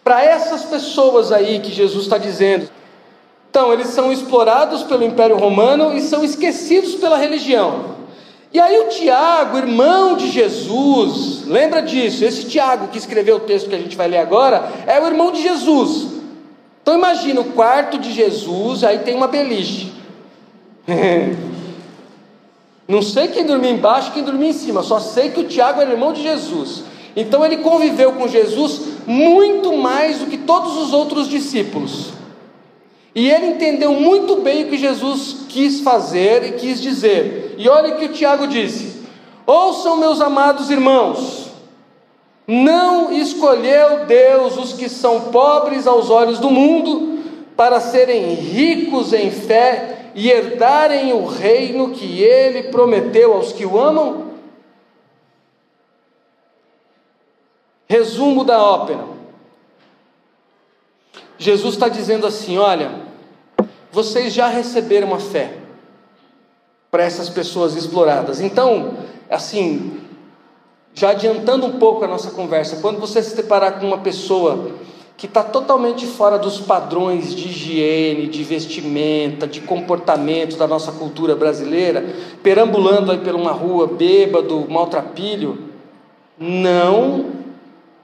Para 0.02 0.22
essas 0.22 0.64
pessoas 0.64 1.32
aí 1.32 1.60
que 1.60 1.72
Jesus 1.72 2.04
está 2.04 2.18
dizendo, 2.18 2.68
então 3.50 3.72
eles 3.72 3.88
são 3.88 4.12
explorados 4.12 4.82
pelo 4.82 5.04
Império 5.04 5.36
Romano 5.36 5.96
e 5.96 6.00
são 6.00 6.24
esquecidos 6.24 6.96
pela 6.96 7.16
religião. 7.16 7.94
E 8.52 8.60
aí 8.60 8.78
o 8.78 8.88
Tiago, 8.88 9.58
irmão 9.58 10.16
de 10.16 10.30
Jesus, 10.30 11.44
lembra 11.46 11.80
disso? 11.80 12.24
Esse 12.24 12.44
Tiago 12.44 12.88
que 12.88 12.98
escreveu 12.98 13.36
o 13.36 13.40
texto 13.40 13.68
que 13.68 13.74
a 13.74 13.78
gente 13.78 13.96
vai 13.96 14.08
ler 14.08 14.18
agora 14.18 14.70
é 14.86 15.00
o 15.00 15.06
irmão 15.06 15.32
de 15.32 15.42
Jesus. 15.42 16.08
Então 16.82 16.96
imagina 16.96 17.40
o 17.40 17.52
quarto 17.52 17.98
de 17.98 18.12
Jesus, 18.12 18.84
aí 18.84 18.98
tem 18.98 19.16
uma 19.16 19.26
beliche. 19.26 19.92
Não 22.86 23.00
sei 23.00 23.28
quem 23.28 23.46
dormia 23.46 23.70
embaixo, 23.70 24.12
quem 24.12 24.22
dormia 24.22 24.50
em 24.50 24.54
cima, 24.54 24.82
só 24.82 25.00
sei 25.00 25.30
que 25.30 25.40
o 25.40 25.48
Tiago 25.48 25.80
era 25.80 25.90
irmão 25.92 26.12
de 26.12 26.22
Jesus. 26.22 26.84
Então 27.16 27.44
ele 27.44 27.58
conviveu 27.58 28.12
com 28.12 28.28
Jesus 28.28 28.80
muito 29.06 29.76
mais 29.76 30.18
do 30.18 30.26
que 30.26 30.38
todos 30.38 30.76
os 30.76 30.92
outros 30.92 31.28
discípulos. 31.28 32.12
E 33.14 33.30
ele 33.30 33.46
entendeu 33.46 33.92
muito 33.94 34.36
bem 34.36 34.64
o 34.64 34.68
que 34.68 34.76
Jesus 34.76 35.46
quis 35.48 35.80
fazer 35.80 36.44
e 36.44 36.52
quis 36.52 36.82
dizer. 36.82 37.54
E 37.56 37.68
olha 37.68 37.94
o 37.94 37.96
que 37.96 38.06
o 38.06 38.12
Tiago 38.12 38.46
disse: 38.46 39.02
Ouçam, 39.46 39.96
meus 39.96 40.20
amados 40.20 40.68
irmãos, 40.68 41.44
não 42.46 43.12
escolheu 43.12 44.04
Deus 44.04 44.58
os 44.58 44.72
que 44.72 44.88
são 44.88 45.20
pobres 45.30 45.86
aos 45.86 46.10
olhos 46.10 46.40
do 46.40 46.50
mundo 46.50 47.20
para 47.56 47.78
serem 47.78 48.34
ricos 48.34 49.12
em 49.12 49.30
fé 49.30 49.93
e 50.14 50.30
herdarem 50.30 51.12
o 51.12 51.26
reino 51.26 51.90
que 51.90 52.22
ele 52.22 52.64
prometeu 52.70 53.32
aos 53.34 53.52
que 53.52 53.66
o 53.66 53.78
amam? 53.78 54.32
Resumo 57.86 58.44
da 58.44 58.62
ópera. 58.62 59.04
Jesus 61.36 61.74
está 61.74 61.88
dizendo 61.88 62.26
assim: 62.26 62.56
olha, 62.58 63.02
vocês 63.90 64.32
já 64.32 64.48
receberam 64.48 65.12
a 65.14 65.18
fé 65.18 65.58
para 66.90 67.02
essas 67.02 67.28
pessoas 67.28 67.74
exploradas. 67.74 68.40
Então, 68.40 68.98
assim, 69.28 70.00
já 70.94 71.10
adiantando 71.10 71.66
um 71.66 71.78
pouco 71.78 72.04
a 72.04 72.08
nossa 72.08 72.30
conversa, 72.30 72.76
quando 72.80 73.00
você 73.00 73.20
se 73.20 73.34
deparar 73.34 73.80
com 73.80 73.86
uma 73.86 73.98
pessoa 73.98 74.70
que 75.16 75.26
está 75.26 75.42
totalmente 75.42 76.06
fora 76.06 76.38
dos 76.38 76.60
padrões 76.60 77.34
de 77.34 77.48
higiene, 77.48 78.26
de 78.26 78.42
vestimenta, 78.42 79.46
de 79.46 79.60
comportamento 79.60 80.56
da 80.56 80.66
nossa 80.66 80.90
cultura 80.92 81.36
brasileira, 81.36 82.04
perambulando 82.42 83.12
aí 83.12 83.18
por 83.18 83.34
uma 83.34 83.52
rua, 83.52 83.86
bêbado, 83.86 84.66
maltrapilho, 84.68 85.58
não 86.38 87.26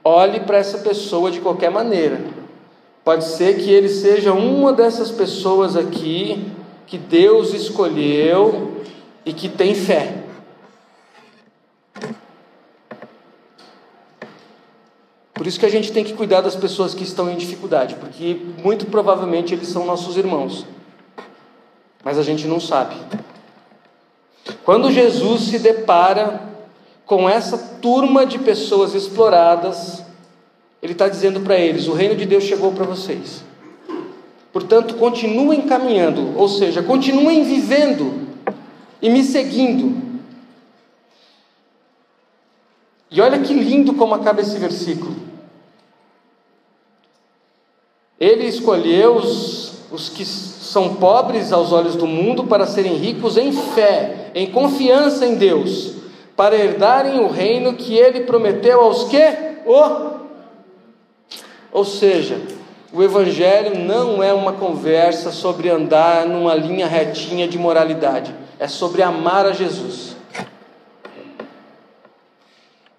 olhe 0.03 0.39
para 0.39 0.57
essa 0.57 0.77
pessoa 0.77 1.29
de 1.29 1.41
qualquer 1.41 1.69
maneira. 1.69 2.21
Pode 3.03 3.25
ser 3.25 3.57
que 3.57 3.69
ele 3.69 3.89
seja 3.89 4.31
uma 4.31 4.71
dessas 4.71 5.11
pessoas 5.11 5.75
aqui 5.75 6.45
que 6.87 6.97
Deus 6.97 7.53
escolheu 7.53 8.71
e 9.25 9.33
que 9.33 9.49
tem 9.49 9.73
fé. 9.73 10.20
Por 15.41 15.47
isso 15.47 15.59
que 15.59 15.65
a 15.65 15.69
gente 15.69 15.91
tem 15.91 16.03
que 16.03 16.13
cuidar 16.13 16.41
das 16.41 16.55
pessoas 16.55 16.93
que 16.93 17.01
estão 17.01 17.27
em 17.27 17.35
dificuldade, 17.35 17.95
porque 17.95 18.39
muito 18.63 18.85
provavelmente 18.85 19.55
eles 19.55 19.69
são 19.69 19.87
nossos 19.87 20.15
irmãos, 20.15 20.67
mas 22.03 22.19
a 22.19 22.21
gente 22.21 22.45
não 22.45 22.59
sabe. 22.59 22.95
Quando 24.63 24.91
Jesus 24.91 25.41
se 25.45 25.57
depara 25.57 26.43
com 27.07 27.27
essa 27.27 27.57
turma 27.57 28.23
de 28.23 28.37
pessoas 28.37 28.93
exploradas, 28.93 30.03
ele 30.79 30.93
está 30.93 31.07
dizendo 31.07 31.39
para 31.39 31.57
eles: 31.57 31.87
o 31.87 31.93
reino 31.93 32.15
de 32.15 32.27
Deus 32.27 32.43
chegou 32.43 32.71
para 32.73 32.85
vocês. 32.85 33.43
Portanto, 34.53 34.93
continuem 34.93 35.63
caminhando, 35.63 36.37
ou 36.37 36.47
seja, 36.47 36.83
continuem 36.83 37.43
vivendo 37.43 38.27
e 39.01 39.09
me 39.09 39.23
seguindo. 39.23 40.21
E 43.09 43.19
olha 43.19 43.39
que 43.39 43.55
lindo 43.55 43.95
como 43.95 44.13
acaba 44.13 44.39
esse 44.39 44.59
versículo. 44.59 45.30
Ele 48.21 48.45
escolheu 48.45 49.15
os, 49.15 49.73
os 49.91 50.07
que 50.07 50.23
são 50.23 50.93
pobres 50.93 51.51
aos 51.51 51.71
olhos 51.71 51.95
do 51.95 52.05
mundo 52.05 52.43
para 52.43 52.67
serem 52.67 52.93
ricos 52.93 53.35
em 53.35 53.51
fé, 53.51 54.29
em 54.35 54.51
confiança 54.51 55.25
em 55.25 55.33
Deus, 55.33 55.93
para 56.37 56.55
herdarem 56.55 57.19
o 57.19 57.27
reino 57.27 57.73
que 57.73 57.97
ele 57.97 58.19
prometeu 58.19 58.79
aos 58.79 59.05
que? 59.05 59.17
O. 59.65 60.11
Ou 61.71 61.83
seja, 61.83 62.39
o 62.93 63.01
Evangelho 63.01 63.79
não 63.79 64.21
é 64.21 64.31
uma 64.31 64.53
conversa 64.53 65.31
sobre 65.31 65.69
andar 65.69 66.27
numa 66.27 66.53
linha 66.53 66.85
retinha 66.85 67.47
de 67.47 67.57
moralidade, 67.57 68.35
é 68.59 68.67
sobre 68.67 69.01
amar 69.01 69.47
a 69.47 69.51
Jesus. 69.51 70.15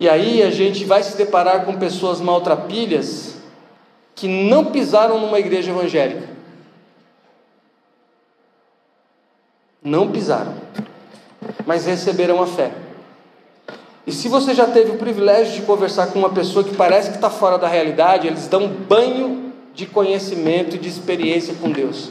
E 0.01 0.09
aí 0.09 0.43
a 0.43 0.51
gente 0.51 0.85
vai 0.85 1.01
se 1.01 1.17
deparar 1.17 1.65
com 1.65 1.79
pessoas 1.79 2.21
maltrapilhas 2.21 3.41
que 4.15 4.29
não 4.29 4.67
pisaram 4.67 5.21
numa 5.21 5.39
igreja 5.39 5.71
evangélica. 5.71 6.29
Não 9.83 10.11
pisaram, 10.11 10.55
mas 11.67 11.87
receberam 11.87 12.41
a 12.41 12.47
fé. 12.47 12.71
E 14.07 14.13
se 14.13 14.29
você 14.29 14.55
já 14.55 14.67
teve 14.67 14.93
o 14.93 14.99
privilégio 14.99 15.55
de 15.55 15.63
conversar 15.63 16.09
com 16.09 16.19
uma 16.19 16.31
pessoa 16.31 16.65
que 16.65 16.75
parece 16.75 17.11
que 17.11 17.17
está 17.17 17.31
fora 17.31 17.59
da 17.59 17.67
realidade, 17.67 18.27
eles 18.27 18.47
dão 18.47 18.69
banho 18.69 19.53
de 19.75 19.87
conhecimento 19.87 20.77
e 20.77 20.79
de 20.79 20.89
experiência 20.89 21.55
com 21.55 21.71
Deus 21.71 22.11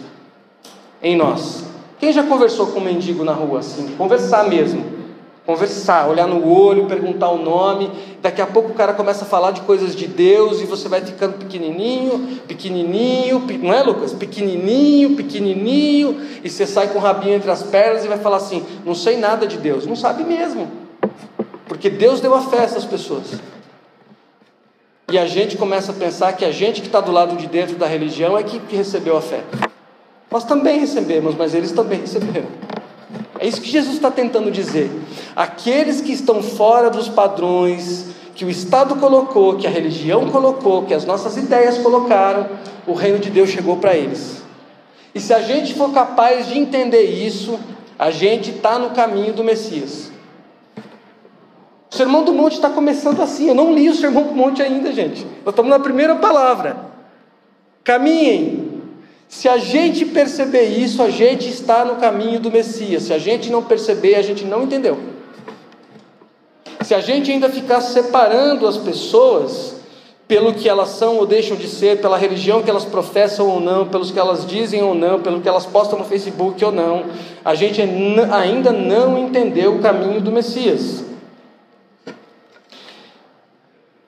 em 1.01 1.15
nós. 1.15 1.63
Quem 1.99 2.11
já 2.11 2.23
conversou 2.23 2.67
com 2.67 2.79
um 2.79 2.83
mendigo 2.83 3.23
na 3.23 3.33
rua 3.33 3.59
assim? 3.59 3.95
Conversar 3.95 4.47
mesmo. 4.47 5.00
Conversar, 5.51 6.07
olhar 6.07 6.27
no 6.27 6.49
olho, 6.49 6.85
perguntar 6.85 7.29
o 7.29 7.37
nome. 7.37 7.91
Daqui 8.21 8.41
a 8.41 8.47
pouco 8.47 8.69
o 8.69 8.73
cara 8.73 8.93
começa 8.93 9.25
a 9.25 9.27
falar 9.27 9.51
de 9.51 9.59
coisas 9.61 9.93
de 9.93 10.07
Deus 10.07 10.61
e 10.61 10.63
você 10.63 10.87
vai 10.87 11.01
ficando 11.01 11.33
pequenininho, 11.39 12.39
pequenininho, 12.47 13.45
não 13.61 13.73
é, 13.73 13.83
Lucas? 13.83 14.13
Pequenininho, 14.13 15.17
pequenininho, 15.17 16.21
e 16.41 16.49
você 16.49 16.65
sai 16.65 16.87
com 16.87 16.99
o 16.99 17.01
rabinho 17.01 17.35
entre 17.35 17.51
as 17.51 17.63
pernas 17.63 18.05
e 18.05 18.07
vai 18.07 18.17
falar 18.17 18.37
assim: 18.37 18.63
não 18.85 18.95
sei 18.95 19.17
nada 19.17 19.45
de 19.45 19.57
Deus. 19.57 19.85
Não 19.85 19.95
sabe 19.97 20.23
mesmo, 20.23 20.71
porque 21.67 21.89
Deus 21.89 22.21
deu 22.21 22.33
a 22.33 22.39
fé 22.39 22.59
a 22.59 22.63
essas 22.63 22.85
pessoas. 22.85 23.33
E 25.11 25.17
a 25.17 25.25
gente 25.25 25.57
começa 25.57 25.91
a 25.91 25.95
pensar 25.95 26.31
que 26.31 26.45
a 26.45 26.51
gente 26.53 26.79
que 26.79 26.87
está 26.87 27.01
do 27.01 27.11
lado 27.11 27.35
de 27.35 27.47
dentro 27.47 27.75
da 27.75 27.87
religião 27.87 28.37
é 28.37 28.43
que, 28.43 28.61
recebeu 28.73 29.17
a 29.17 29.21
fé. 29.21 29.41
Nós 30.31 30.45
também 30.45 30.79
recebemos, 30.79 31.35
mas 31.35 31.53
eles 31.53 31.73
também 31.73 31.99
receberam. 31.99 32.47
É 33.41 33.47
isso 33.47 33.59
que 33.59 33.71
Jesus 33.71 33.95
está 33.95 34.11
tentando 34.11 34.51
dizer. 34.51 34.91
Aqueles 35.35 35.99
que 35.99 36.13
estão 36.13 36.43
fora 36.43 36.91
dos 36.91 37.09
padrões 37.09 38.05
que 38.35 38.45
o 38.45 38.51
Estado 38.51 38.95
colocou, 38.97 39.57
que 39.57 39.65
a 39.65 39.69
religião 39.69 40.29
colocou, 40.29 40.83
que 40.85 40.93
as 40.93 41.05
nossas 41.05 41.37
ideias 41.37 41.79
colocaram, 41.79 42.47
o 42.85 42.93
reino 42.93 43.17
de 43.17 43.31
Deus 43.31 43.49
chegou 43.49 43.77
para 43.77 43.95
eles. 43.95 44.43
E 45.15 45.19
se 45.19 45.33
a 45.33 45.41
gente 45.41 45.73
for 45.73 45.91
capaz 45.91 46.49
de 46.49 46.59
entender 46.59 47.01
isso, 47.01 47.59
a 47.97 48.11
gente 48.11 48.51
está 48.51 48.77
no 48.77 48.91
caminho 48.91 49.33
do 49.33 49.43
Messias. 49.43 50.11
O 51.89 51.95
Sermão 51.95 52.23
do 52.23 52.33
Monte 52.33 52.53
está 52.53 52.69
começando 52.69 53.23
assim. 53.23 53.47
Eu 53.47 53.55
não 53.55 53.73
li 53.73 53.89
o 53.89 53.95
Sermão 53.95 54.23
do 54.23 54.35
Monte 54.35 54.61
ainda, 54.61 54.93
gente. 54.93 55.25
Nós 55.43 55.51
estamos 55.51 55.71
na 55.71 55.79
primeira 55.79 56.15
palavra. 56.15 56.77
Caminhem, 57.83 58.70
se 59.31 59.47
a 59.47 59.57
gente 59.57 60.05
perceber 60.05 60.65
isso, 60.65 61.01
a 61.01 61.09
gente 61.09 61.47
está 61.47 61.85
no 61.85 61.95
caminho 61.95 62.37
do 62.37 62.51
Messias. 62.51 63.03
Se 63.03 63.13
a 63.13 63.17
gente 63.17 63.49
não 63.49 63.63
perceber, 63.63 64.15
a 64.15 64.21
gente 64.21 64.43
não 64.43 64.63
entendeu. 64.63 64.99
Se 66.81 66.93
a 66.93 66.99
gente 66.99 67.31
ainda 67.31 67.49
ficar 67.49 67.79
separando 67.79 68.67
as 68.67 68.75
pessoas 68.75 69.77
pelo 70.27 70.53
que 70.53 70.67
elas 70.67 70.89
são 70.89 71.15
ou 71.15 71.25
deixam 71.25 71.55
de 71.55 71.69
ser, 71.69 72.01
pela 72.01 72.17
religião 72.17 72.61
que 72.61 72.69
elas 72.69 72.83
professam 72.83 73.47
ou 73.47 73.61
não, 73.61 73.87
pelos 73.87 74.11
que 74.11 74.19
elas 74.19 74.45
dizem 74.45 74.83
ou 74.83 74.93
não, 74.93 75.21
pelo 75.21 75.39
que 75.39 75.47
elas 75.47 75.65
postam 75.65 75.97
no 75.97 76.03
Facebook 76.03 76.63
ou 76.65 76.71
não, 76.73 77.05
a 77.43 77.55
gente 77.55 77.81
ainda 77.81 78.73
não 78.73 79.17
entendeu 79.17 79.77
o 79.77 79.79
caminho 79.79 80.19
do 80.19 80.31
Messias. 80.31 81.05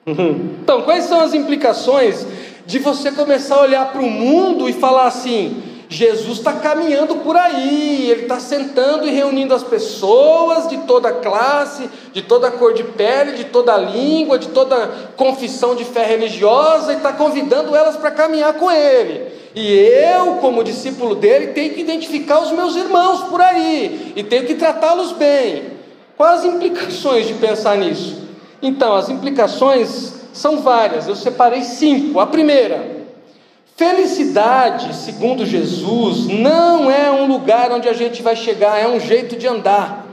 Então, 0.62 0.82
quais 0.82 1.04
são 1.04 1.18
as 1.20 1.32
implicações 1.32 2.26
de 2.66 2.78
você 2.78 3.10
começar 3.12 3.56
a 3.56 3.62
olhar 3.62 3.92
para 3.92 4.00
o 4.00 4.10
mundo 4.10 4.68
e 4.68 4.72
falar 4.72 5.06
assim: 5.06 5.62
Jesus 5.88 6.38
está 6.38 6.54
caminhando 6.54 7.16
por 7.16 7.36
aí, 7.36 8.10
ele 8.10 8.22
está 8.22 8.40
sentando 8.40 9.06
e 9.06 9.10
reunindo 9.10 9.54
as 9.54 9.62
pessoas 9.62 10.68
de 10.68 10.78
toda 10.78 11.12
classe, 11.12 11.88
de 12.12 12.22
toda 12.22 12.50
cor 12.50 12.72
de 12.74 12.82
pele, 12.82 13.32
de 13.32 13.44
toda 13.44 13.76
língua, 13.76 14.38
de 14.38 14.48
toda 14.48 14.88
confissão 15.16 15.74
de 15.74 15.84
fé 15.84 16.04
religiosa 16.04 16.92
e 16.92 16.96
está 16.96 17.12
convidando 17.12 17.76
elas 17.76 17.96
para 17.96 18.10
caminhar 18.10 18.54
com 18.54 18.70
ele. 18.70 19.32
E 19.54 19.72
eu, 19.72 20.36
como 20.36 20.64
discípulo 20.64 21.14
dele, 21.14 21.48
tenho 21.48 21.74
que 21.74 21.80
identificar 21.80 22.40
os 22.40 22.50
meus 22.50 22.74
irmãos 22.74 23.22
por 23.24 23.40
aí 23.40 24.12
e 24.16 24.22
tenho 24.22 24.46
que 24.46 24.54
tratá-los 24.54 25.12
bem. 25.12 25.74
Quais 26.16 26.40
as 26.40 26.44
implicações 26.46 27.26
de 27.26 27.34
pensar 27.34 27.76
nisso? 27.76 28.22
Então, 28.60 28.94
as 28.94 29.08
implicações 29.08 30.13
são 30.34 30.60
várias, 30.60 31.06
eu 31.06 31.14
separei 31.14 31.62
cinco. 31.62 32.18
A 32.18 32.26
primeira, 32.26 33.06
felicidade, 33.76 34.94
segundo 34.94 35.46
Jesus, 35.46 36.26
não 36.26 36.90
é 36.90 37.10
um 37.10 37.26
lugar 37.26 37.70
onde 37.70 37.88
a 37.88 37.92
gente 37.92 38.20
vai 38.20 38.34
chegar, 38.34 38.78
é 38.78 38.88
um 38.88 38.98
jeito 38.98 39.36
de 39.36 39.46
andar. 39.46 40.04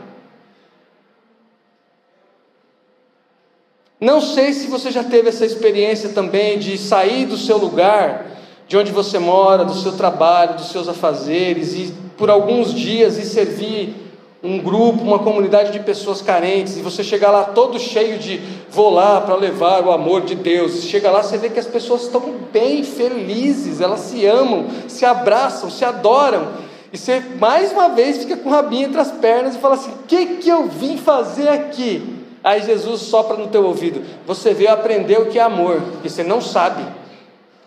Não 4.00 4.22
sei 4.22 4.54
se 4.54 4.68
você 4.68 4.92
já 4.92 5.04
teve 5.04 5.30
essa 5.30 5.46
experiência 5.46 6.10
também 6.10 6.60
de 6.60 6.78
sair 6.78 7.26
do 7.26 7.38
seu 7.38 7.58
lugar, 7.58 8.28
de 8.68 8.78
onde 8.78 8.92
você 8.92 9.18
mora, 9.18 9.66
do 9.66 9.74
seu 9.74 9.94
trabalho, 9.94 10.56
dos 10.56 10.70
seus 10.70 10.88
afazeres, 10.88 11.74
e 11.74 11.94
por 12.16 12.30
alguns 12.30 12.74
dias 12.74 13.18
ir 13.18 13.26
servir 13.26 14.01
um 14.44 14.58
grupo, 14.58 15.04
uma 15.04 15.20
comunidade 15.20 15.72
de 15.72 15.80
pessoas 15.82 16.22
carentes, 16.22 16.76
e 16.76 16.82
você 16.82 17.04
chegar 17.04 17.30
lá 17.30 17.44
todo 17.44 17.80
cheio 17.80 18.18
de 18.18 18.42
vou 18.72 18.90
lá 18.90 19.22
para 19.22 19.36
levar 19.36 19.86
o 19.86 19.92
amor 19.92 20.22
de 20.22 20.34
Deus. 20.34 20.84
Chega 20.84 21.12
lá, 21.12 21.22
você 21.22 21.38
vê 21.38 21.50
que 21.50 21.60
as 21.60 21.68
pessoas 21.68 22.04
estão 22.04 22.36
bem 22.52 22.84
felizes, 22.84 23.82
elas 23.82 24.00
se 24.00 24.26
amam, 24.26 24.66
se 24.88 25.06
abraçam, 25.06 25.70
se 25.70 25.86
adoram. 25.86 26.48
E 26.92 26.98
você 26.98 27.22
mais 27.40 27.72
uma 27.72 27.90
vez 27.90 28.18
fica 28.18 28.36
com 28.36 28.50
o 28.50 28.52
rabinho 28.52 28.88
entre 28.88 29.00
as 29.00 29.12
pernas 29.12 29.56
e 29.56 29.60
fala 29.60 29.76
assim: 29.76 29.92
"O 29.92 30.08
que 30.08 30.26
que 30.38 30.50
eu 30.50 30.68
vim 30.68 30.98
fazer 30.98 31.48
aqui?" 31.48 32.20
Aí 32.44 32.64
Jesus 32.64 33.02
sopra 33.02 33.38
no 33.38 33.48
teu 33.48 33.64
ouvido: 33.64 34.02
"Você 34.26 34.56
veio 34.56 34.72
aprender 34.72 35.20
o 35.20 35.28
que 35.28 35.38
é 35.38 35.44
amor, 35.44 35.80
que 36.02 36.10
você 36.10 36.24
não 36.24 36.42
sabe. 36.42 36.84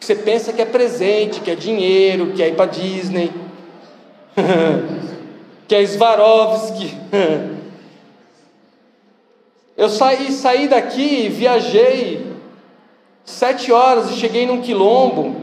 Você 0.01 0.17
pensa 0.17 0.53
que 0.53 0.61
é 0.61 0.67
presente, 0.67 1.41
que 1.41 1.51
é 1.51 1.55
dinheiro, 1.55 2.33
que 2.33 2.43
é 2.43 2.49
ir 2.49 2.57
para 2.57 2.67
Disney." 2.67 3.31
que 5.67 5.75
é 5.75 5.83
Svarovski. 5.83 6.95
Eu 9.77 9.89
saí, 9.89 10.31
saí 10.31 10.69
daqui, 10.69 11.29
viajei 11.29 12.25
sete 13.25 13.73
horas 13.73 14.11
e 14.11 14.15
cheguei 14.15 14.47
num 14.47 14.61
quilombo. 14.61 15.35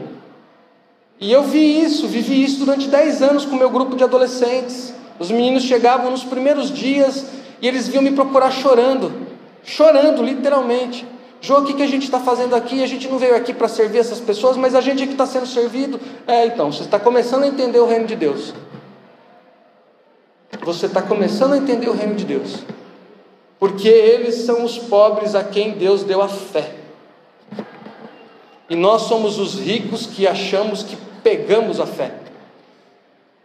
E 1.20 1.30
eu 1.30 1.42
vi 1.42 1.82
isso, 1.82 2.08
vivi 2.08 2.42
isso 2.42 2.58
durante 2.58 2.88
dez 2.88 3.20
anos 3.20 3.44
com 3.44 3.56
meu 3.56 3.68
grupo 3.68 3.94
de 3.94 4.02
adolescentes. 4.02 4.94
Os 5.18 5.30
meninos 5.30 5.64
chegavam 5.64 6.10
nos 6.10 6.24
primeiros 6.24 6.72
dias 6.72 7.26
e 7.60 7.68
eles 7.68 7.86
vinham 7.86 8.02
me 8.02 8.12
procurar 8.12 8.50
chorando, 8.50 9.12
chorando 9.62 10.22
literalmente. 10.22 11.06
Jô, 11.42 11.58
o 11.58 11.64
que, 11.64 11.74
que 11.74 11.82
a 11.82 11.86
gente 11.86 12.04
está 12.04 12.18
fazendo 12.18 12.56
aqui? 12.56 12.82
A 12.82 12.86
gente 12.86 13.08
não 13.08 13.18
veio 13.18 13.36
aqui 13.36 13.52
para 13.52 13.68
servir 13.68 13.98
essas 13.98 14.18
pessoas, 14.18 14.56
mas 14.56 14.74
a 14.74 14.80
gente 14.80 15.02
é 15.02 15.06
que 15.06 15.12
está 15.12 15.26
sendo 15.26 15.46
servido. 15.46 16.00
É, 16.26 16.46
então, 16.46 16.72
você 16.72 16.84
está 16.84 16.98
começando 16.98 17.42
a 17.42 17.48
entender 17.48 17.78
o 17.80 17.86
reino 17.86 18.06
de 18.06 18.16
Deus 18.16 18.54
você 20.62 20.86
está 20.86 21.02
começando 21.02 21.52
a 21.54 21.58
entender 21.58 21.88
o 21.88 21.94
reino 21.94 22.14
de 22.14 22.24
Deus, 22.24 22.64
porque 23.58 23.88
eles 23.88 24.36
são 24.36 24.64
os 24.64 24.78
pobres 24.78 25.34
a 25.34 25.42
quem 25.42 25.72
Deus 25.72 26.02
deu 26.04 26.22
a 26.22 26.28
fé, 26.28 26.74
e 28.68 28.76
nós 28.76 29.02
somos 29.02 29.38
os 29.38 29.58
ricos 29.58 30.06
que 30.06 30.26
achamos 30.26 30.82
que 30.82 30.96
pegamos 31.22 31.80
a 31.80 31.86
fé, 31.86 32.14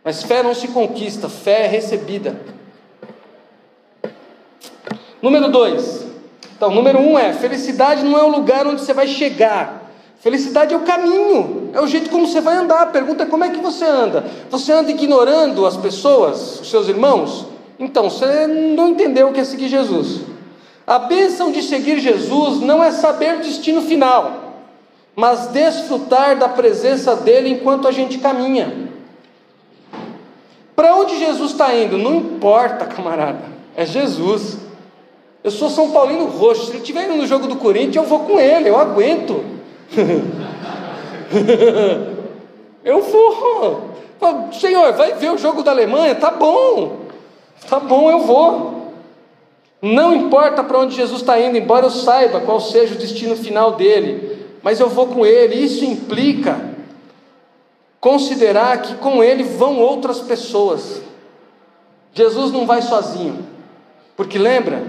mas 0.03 0.23
fé 0.23 0.41
não 0.41 0.53
se 0.53 0.69
conquista, 0.69 1.27
fé 1.27 1.65
é 1.65 1.67
recebida. 1.67 2.39
Número 5.21 5.51
dois, 5.51 6.07
então, 6.57 6.71
número 6.71 6.99
um 6.99 7.17
é: 7.17 7.33
felicidade 7.33 8.03
não 8.03 8.17
é 8.17 8.23
o 8.23 8.29
lugar 8.29 8.65
onde 8.65 8.81
você 8.81 8.93
vai 8.93 9.07
chegar, 9.07 9.86
Felicidade 10.19 10.73
é 10.73 10.77
o 10.77 10.81
caminho, 10.81 11.69
é 11.73 11.79
o 11.79 11.87
jeito 11.87 12.09
como 12.09 12.27
você 12.27 12.41
vai 12.41 12.55
andar. 12.55 12.81
A 12.81 12.87
pergunta 12.87 13.23
é 13.23 13.25
como 13.25 13.43
é 13.43 13.49
que 13.49 13.59
você 13.59 13.85
anda? 13.85 14.25
Você 14.49 14.71
anda 14.71 14.89
ignorando 14.89 15.65
as 15.65 15.77
pessoas, 15.77 16.59
os 16.59 16.69
seus 16.69 16.87
irmãos? 16.87 17.45
Então, 17.79 18.09
você 18.09 18.47
não 18.47 18.89
entendeu 18.89 19.29
o 19.29 19.33
que 19.33 19.39
é 19.39 19.43
seguir 19.43 19.67
Jesus. 19.67 20.21
A 20.87 20.99
bênção 20.99 21.51
de 21.51 21.61
seguir 21.61 21.99
Jesus 21.99 22.61
não 22.61 22.83
é 22.83 22.91
saber 22.91 23.35
o 23.35 23.41
destino 23.41 23.81
final, 23.81 24.63
mas 25.15 25.47
desfrutar 25.47 26.37
da 26.37 26.49
presença 26.49 27.15
dele 27.15 27.49
enquanto 27.49 27.87
a 27.87 27.91
gente 27.91 28.17
caminha. 28.17 28.87
Para 30.75 30.95
onde 30.95 31.19
Jesus 31.19 31.51
está 31.51 31.75
indo? 31.75 31.97
Não 31.97 32.15
importa, 32.15 32.85
camarada, 32.85 33.43
é 33.75 33.85
Jesus. 33.85 34.57
Eu 35.43 35.51
sou 35.51 35.69
São 35.69 35.91
Paulino 35.91 36.25
roxo, 36.25 36.65
se 36.65 36.71
ele 36.71 36.79
estiver 36.79 37.05
indo 37.05 37.17
no 37.17 37.27
jogo 37.27 37.47
do 37.47 37.57
Corinthians, 37.57 37.95
eu 37.95 38.03
vou 38.03 38.19
com 38.19 38.39
ele, 38.39 38.69
eu 38.69 38.79
aguento. 38.79 39.56
Eu 42.83 43.01
vou. 43.01 43.91
Senhor, 44.53 44.93
vai 44.93 45.13
ver 45.13 45.31
o 45.31 45.37
jogo 45.37 45.63
da 45.63 45.71
Alemanha? 45.71 46.15
Tá 46.15 46.31
bom, 46.31 47.01
tá 47.69 47.79
bom, 47.79 48.09
eu 48.09 48.19
vou. 48.21 48.93
Não 49.81 50.15
importa 50.15 50.63
para 50.63 50.79
onde 50.79 50.95
Jesus 50.95 51.21
está 51.21 51.39
indo, 51.39 51.57
embora 51.57 51.85
eu 51.85 51.91
saiba 51.91 52.39
qual 52.39 52.59
seja 52.59 52.95
o 52.95 52.97
destino 52.97 53.35
final 53.35 53.73
dele, 53.73 54.45
mas 54.63 54.79
eu 54.79 54.89
vou 54.89 55.07
com 55.07 55.25
ele. 55.25 55.55
Isso 55.55 55.85
implica 55.85 56.59
considerar 57.99 58.81
que 58.81 58.95
com 58.95 59.23
ele 59.23 59.43
vão 59.43 59.79
outras 59.79 60.19
pessoas. 60.19 61.01
Jesus 62.13 62.51
não 62.51 62.65
vai 62.65 62.81
sozinho, 62.81 63.45
porque 64.15 64.39
lembra 64.39 64.83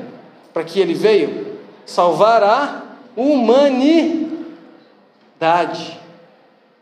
para 0.54 0.64
que 0.64 0.80
ele 0.80 0.94
veio 0.94 1.58
salvar 1.84 2.42
a 2.42 2.82
humanidade 3.14 4.27
Dade. 5.38 5.98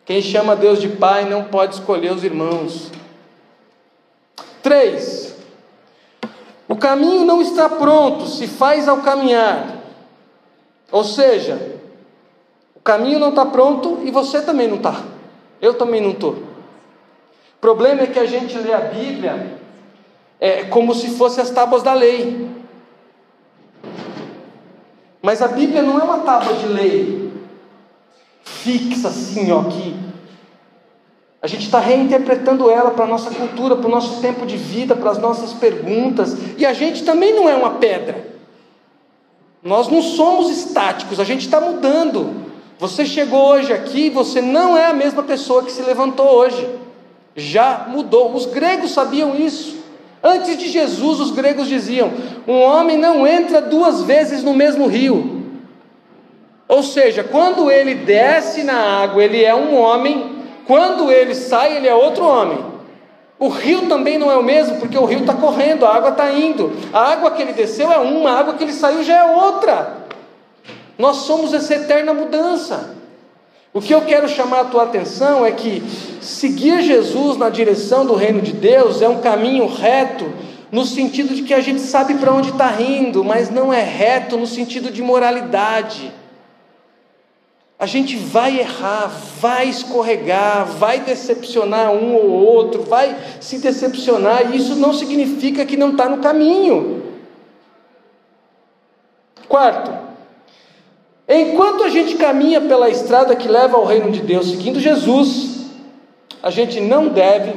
Quem 0.04 0.22
chama 0.22 0.56
Deus 0.56 0.80
de 0.80 0.88
Pai 0.88 1.28
não 1.28 1.44
pode 1.44 1.74
escolher 1.74 2.12
os 2.12 2.24
irmãos. 2.24 2.90
3. 4.62 5.36
O 6.68 6.76
caminho 6.76 7.24
não 7.24 7.42
está 7.42 7.68
pronto, 7.68 8.26
se 8.26 8.46
faz 8.46 8.88
ao 8.88 8.98
caminhar. 8.98 9.76
Ou 10.90 11.04
seja, 11.04 11.78
o 12.74 12.80
caminho 12.80 13.18
não 13.18 13.30
está 13.30 13.44
pronto 13.44 14.00
e 14.04 14.10
você 14.10 14.40
também 14.40 14.68
não 14.68 14.76
está. 14.76 15.02
Eu 15.60 15.74
também 15.74 16.00
não 16.00 16.10
estou. 16.10 16.32
O 16.32 17.60
problema 17.60 18.02
é 18.02 18.06
que 18.06 18.18
a 18.18 18.26
gente 18.26 18.56
lê 18.58 18.72
a 18.72 18.80
Bíblia 18.80 19.58
é, 20.38 20.64
como 20.64 20.94
se 20.94 21.16
fosse 21.16 21.40
as 21.40 21.50
tábuas 21.50 21.82
da 21.82 21.92
lei. 21.92 22.48
Mas 25.20 25.42
a 25.42 25.48
Bíblia 25.48 25.82
não 25.82 25.98
é 25.98 26.04
uma 26.04 26.18
tábua 26.18 26.54
de 26.54 26.66
lei 26.66 27.25
fixa 28.46 29.08
assim, 29.08 29.50
ó, 29.50 29.64
que 29.64 29.94
a 31.42 31.46
gente 31.48 31.64
está 31.64 31.78
reinterpretando 31.78 32.70
ela 32.70 32.92
para 32.92 33.04
a 33.04 33.08
nossa 33.08 33.30
cultura, 33.30 33.76
para 33.76 33.86
o 33.86 33.90
nosso 33.90 34.20
tempo 34.20 34.46
de 34.46 34.56
vida, 34.56 34.96
para 34.96 35.10
as 35.10 35.18
nossas 35.18 35.52
perguntas, 35.52 36.36
e 36.56 36.64
a 36.64 36.72
gente 36.72 37.04
também 37.04 37.34
não 37.34 37.48
é 37.48 37.54
uma 37.54 37.72
pedra. 37.74 38.34
Nós 39.62 39.88
não 39.88 40.00
somos 40.00 40.48
estáticos, 40.48 41.18
a 41.18 41.24
gente 41.24 41.44
está 41.44 41.60
mudando. 41.60 42.46
Você 42.78 43.04
chegou 43.04 43.48
hoje 43.48 43.72
aqui, 43.72 44.08
você 44.08 44.40
não 44.40 44.76
é 44.76 44.86
a 44.86 44.94
mesma 44.94 45.22
pessoa 45.22 45.62
que 45.64 45.72
se 45.72 45.82
levantou 45.82 46.26
hoje. 46.26 46.68
Já 47.34 47.86
mudou. 47.88 48.32
Os 48.34 48.46
gregos 48.46 48.92
sabiam 48.92 49.34
isso. 49.36 49.76
Antes 50.22 50.56
de 50.56 50.68
Jesus, 50.68 51.20
os 51.20 51.30
gregos 51.30 51.68
diziam: 51.68 52.12
um 52.46 52.60
homem 52.60 52.96
não 52.96 53.26
entra 53.26 53.60
duas 53.60 54.02
vezes 54.02 54.42
no 54.42 54.54
mesmo 54.54 54.86
rio. 54.86 55.35
Ou 56.68 56.82
seja, 56.82 57.22
quando 57.22 57.70
ele 57.70 57.94
desce 57.94 58.62
na 58.64 59.02
água, 59.02 59.22
ele 59.22 59.44
é 59.44 59.54
um 59.54 59.76
homem, 59.76 60.36
quando 60.66 61.10
ele 61.12 61.34
sai, 61.34 61.76
ele 61.76 61.86
é 61.86 61.94
outro 61.94 62.24
homem. 62.24 62.58
O 63.38 63.48
rio 63.48 63.82
também 63.82 64.18
não 64.18 64.30
é 64.30 64.36
o 64.36 64.42
mesmo, 64.42 64.78
porque 64.78 64.96
o 64.96 65.04
rio 65.04 65.20
está 65.20 65.34
correndo, 65.34 65.84
a 65.84 65.94
água 65.94 66.10
está 66.10 66.32
indo. 66.32 66.72
A 66.92 67.12
água 67.12 67.30
que 67.30 67.42
ele 67.42 67.52
desceu 67.52 67.92
é 67.92 67.98
uma, 67.98 68.30
a 68.30 68.38
água 68.40 68.54
que 68.54 68.64
ele 68.64 68.72
saiu 68.72 69.04
já 69.04 69.18
é 69.18 69.24
outra. 69.24 70.06
Nós 70.98 71.18
somos 71.18 71.52
essa 71.52 71.74
eterna 71.74 72.14
mudança. 72.14 72.96
O 73.74 73.80
que 73.80 73.94
eu 73.94 74.00
quero 74.00 74.26
chamar 74.26 74.60
a 74.60 74.64
tua 74.64 74.84
atenção 74.84 75.44
é 75.44 75.52
que 75.52 75.82
seguir 76.22 76.80
Jesus 76.80 77.36
na 77.36 77.50
direção 77.50 78.06
do 78.06 78.14
reino 78.14 78.40
de 78.40 78.52
Deus 78.52 79.02
é 79.02 79.08
um 79.08 79.20
caminho 79.20 79.66
reto, 79.66 80.32
no 80.72 80.86
sentido 80.86 81.34
de 81.34 81.42
que 81.42 81.52
a 81.52 81.60
gente 81.60 81.80
sabe 81.80 82.14
para 82.14 82.32
onde 82.32 82.48
está 82.48 82.80
indo, 82.80 83.22
mas 83.22 83.50
não 83.50 83.72
é 83.72 83.82
reto 83.82 84.38
no 84.38 84.46
sentido 84.46 84.90
de 84.90 85.02
moralidade. 85.02 86.10
A 87.78 87.84
gente 87.84 88.16
vai 88.16 88.58
errar, 88.58 89.12
vai 89.40 89.68
escorregar, 89.68 90.64
vai 90.64 91.00
decepcionar 91.00 91.92
um 91.92 92.14
ou 92.14 92.30
outro, 92.30 92.82
vai 92.82 93.16
se 93.40 93.58
decepcionar, 93.58 94.50
e 94.50 94.56
isso 94.56 94.76
não 94.76 94.94
significa 94.94 95.66
que 95.66 95.76
não 95.76 95.90
está 95.90 96.08
no 96.08 96.18
caminho. 96.18 97.02
Quarto, 99.46 100.06
Enquanto 101.28 101.82
a 101.82 101.88
gente 101.88 102.14
caminha 102.14 102.60
pela 102.60 102.88
estrada 102.88 103.34
que 103.34 103.48
leva 103.48 103.76
ao 103.76 103.84
reino 103.84 104.12
de 104.12 104.20
Deus, 104.20 104.48
seguindo 104.48 104.78
Jesus, 104.78 105.66
a 106.40 106.50
gente 106.50 106.80
não 106.80 107.08
deve 107.08 107.52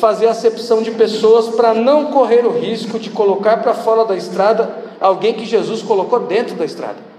fazer 0.00 0.26
acepção 0.26 0.82
de 0.82 0.90
pessoas 0.92 1.54
para 1.54 1.74
não 1.74 2.06
correr 2.06 2.46
o 2.46 2.58
risco 2.58 2.98
de 2.98 3.10
colocar 3.10 3.58
para 3.58 3.74
fora 3.74 4.06
da 4.06 4.16
estrada 4.16 4.74
alguém 5.00 5.34
que 5.34 5.44
Jesus 5.44 5.82
colocou 5.82 6.20
dentro 6.20 6.54
da 6.54 6.64
estrada. 6.64 7.11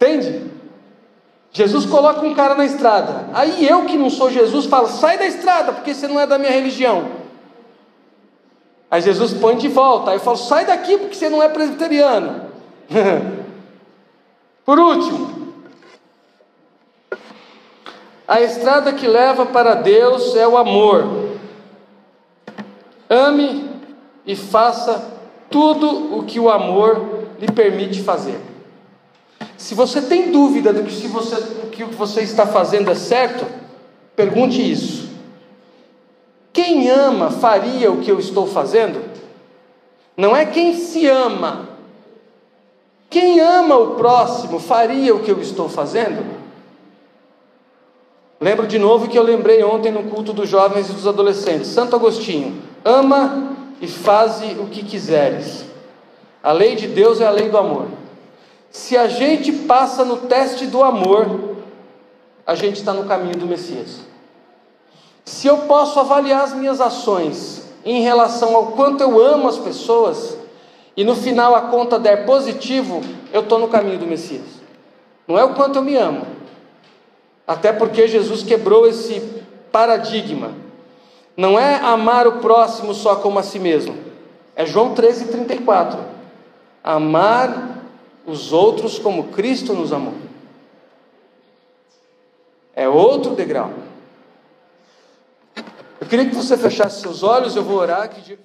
Entende? 0.00 0.50
Jesus 1.52 1.84
coloca 1.84 2.24
um 2.24 2.34
cara 2.34 2.54
na 2.54 2.64
estrada. 2.64 3.28
Aí 3.34 3.66
eu 3.66 3.84
que 3.84 3.98
não 3.98 4.08
sou 4.08 4.30
Jesus 4.30 4.64
falo: 4.64 4.88
sai 4.88 5.18
da 5.18 5.26
estrada, 5.26 5.72
porque 5.72 5.92
você 5.92 6.08
não 6.08 6.18
é 6.18 6.26
da 6.26 6.38
minha 6.38 6.52
religião. 6.52 7.20
Aí 8.90 9.02
Jesus 9.02 9.34
põe 9.34 9.56
de 9.56 9.68
volta. 9.68 10.10
Aí 10.10 10.16
eu 10.16 10.20
falo: 10.20 10.38
sai 10.38 10.64
daqui, 10.64 10.96
porque 10.96 11.14
você 11.14 11.28
não 11.28 11.42
é 11.42 11.48
presbiteriano. 11.48 12.48
Por 14.64 14.78
último, 14.78 15.54
a 18.26 18.40
estrada 18.40 18.92
que 18.92 19.06
leva 19.06 19.44
para 19.44 19.74
Deus 19.74 20.34
é 20.34 20.48
o 20.48 20.56
amor. 20.56 21.04
Ame 23.08 23.68
e 24.24 24.36
faça 24.36 25.18
tudo 25.50 26.16
o 26.16 26.22
que 26.22 26.38
o 26.38 26.48
amor 26.48 27.26
lhe 27.40 27.50
permite 27.50 28.02
fazer. 28.02 28.49
Se 29.60 29.74
você 29.74 30.00
tem 30.00 30.32
dúvida 30.32 30.72
do 30.72 30.82
que, 30.82 30.90
se 30.90 31.06
você, 31.06 31.36
o 31.36 31.66
que 31.66 31.84
você 31.84 32.22
está 32.22 32.46
fazendo 32.46 32.90
é 32.90 32.94
certo, 32.94 33.44
pergunte 34.16 34.58
isso. 34.58 35.10
Quem 36.50 36.88
ama 36.88 37.30
faria 37.30 37.92
o 37.92 37.98
que 37.98 38.10
eu 38.10 38.18
estou 38.18 38.46
fazendo? 38.46 39.04
Não 40.16 40.34
é 40.34 40.46
quem 40.46 40.74
se 40.74 41.06
ama. 41.06 41.68
Quem 43.10 43.38
ama 43.38 43.76
o 43.76 43.96
próximo 43.96 44.58
faria 44.58 45.14
o 45.14 45.20
que 45.20 45.30
eu 45.30 45.38
estou 45.42 45.68
fazendo? 45.68 46.24
Lembro 48.40 48.66
de 48.66 48.78
novo 48.78 49.08
que 49.08 49.18
eu 49.18 49.22
lembrei 49.22 49.62
ontem 49.62 49.92
no 49.92 50.04
culto 50.04 50.32
dos 50.32 50.48
jovens 50.48 50.88
e 50.88 50.94
dos 50.94 51.06
adolescentes. 51.06 51.68
Santo 51.68 51.94
Agostinho, 51.94 52.62
ama 52.82 53.54
e 53.78 53.86
faze 53.86 54.56
o 54.58 54.68
que 54.68 54.82
quiseres. 54.82 55.66
A 56.42 56.50
lei 56.50 56.76
de 56.76 56.86
Deus 56.86 57.20
é 57.20 57.26
a 57.26 57.30
lei 57.30 57.50
do 57.50 57.58
amor. 57.58 57.99
Se 58.70 58.96
a 58.96 59.08
gente 59.08 59.52
passa 59.52 60.04
no 60.04 60.16
teste 60.16 60.66
do 60.66 60.82
amor, 60.82 61.56
a 62.46 62.54
gente 62.54 62.76
está 62.76 62.92
no 62.92 63.04
caminho 63.04 63.36
do 63.36 63.46
Messias. 63.46 64.00
Se 65.24 65.46
eu 65.46 65.58
posso 65.58 65.98
avaliar 65.98 66.42
as 66.42 66.52
minhas 66.52 66.80
ações 66.80 67.68
em 67.84 68.02
relação 68.02 68.54
ao 68.54 68.68
quanto 68.68 69.02
eu 69.02 69.20
amo 69.20 69.48
as 69.48 69.58
pessoas, 69.58 70.36
e 70.96 71.04
no 71.04 71.16
final 71.16 71.54
a 71.54 71.62
conta 71.62 71.98
der 71.98 72.24
positivo, 72.24 73.00
eu 73.32 73.42
estou 73.42 73.58
no 73.58 73.68
caminho 73.68 73.98
do 73.98 74.06
Messias. 74.06 74.60
Não 75.26 75.38
é 75.38 75.44
o 75.44 75.54
quanto 75.54 75.76
eu 75.76 75.82
me 75.82 75.96
amo, 75.96 76.26
até 77.46 77.72
porque 77.72 78.06
Jesus 78.06 78.42
quebrou 78.42 78.86
esse 78.86 79.20
paradigma. 79.72 80.52
Não 81.36 81.58
é 81.58 81.76
amar 81.76 82.26
o 82.26 82.38
próximo 82.38 82.92
só 82.92 83.16
como 83.16 83.38
a 83.38 83.42
si 83.42 83.58
mesmo. 83.58 83.96
É 84.54 84.66
João 84.66 84.94
13,34. 84.94 85.96
Amar 86.82 87.79
os 88.26 88.52
outros 88.52 88.98
como 88.98 89.28
Cristo 89.28 89.72
nos 89.72 89.92
amou. 89.92 90.14
É 92.74 92.88
outro 92.88 93.34
degrau. 93.34 93.72
Eu 96.00 96.06
queria 96.06 96.26
que 96.26 96.34
você 96.34 96.56
fechasse 96.56 97.02
seus 97.02 97.22
olhos, 97.22 97.56
eu 97.56 97.62
vou 97.62 97.76
orar. 97.76 98.08
Que... 98.08 98.38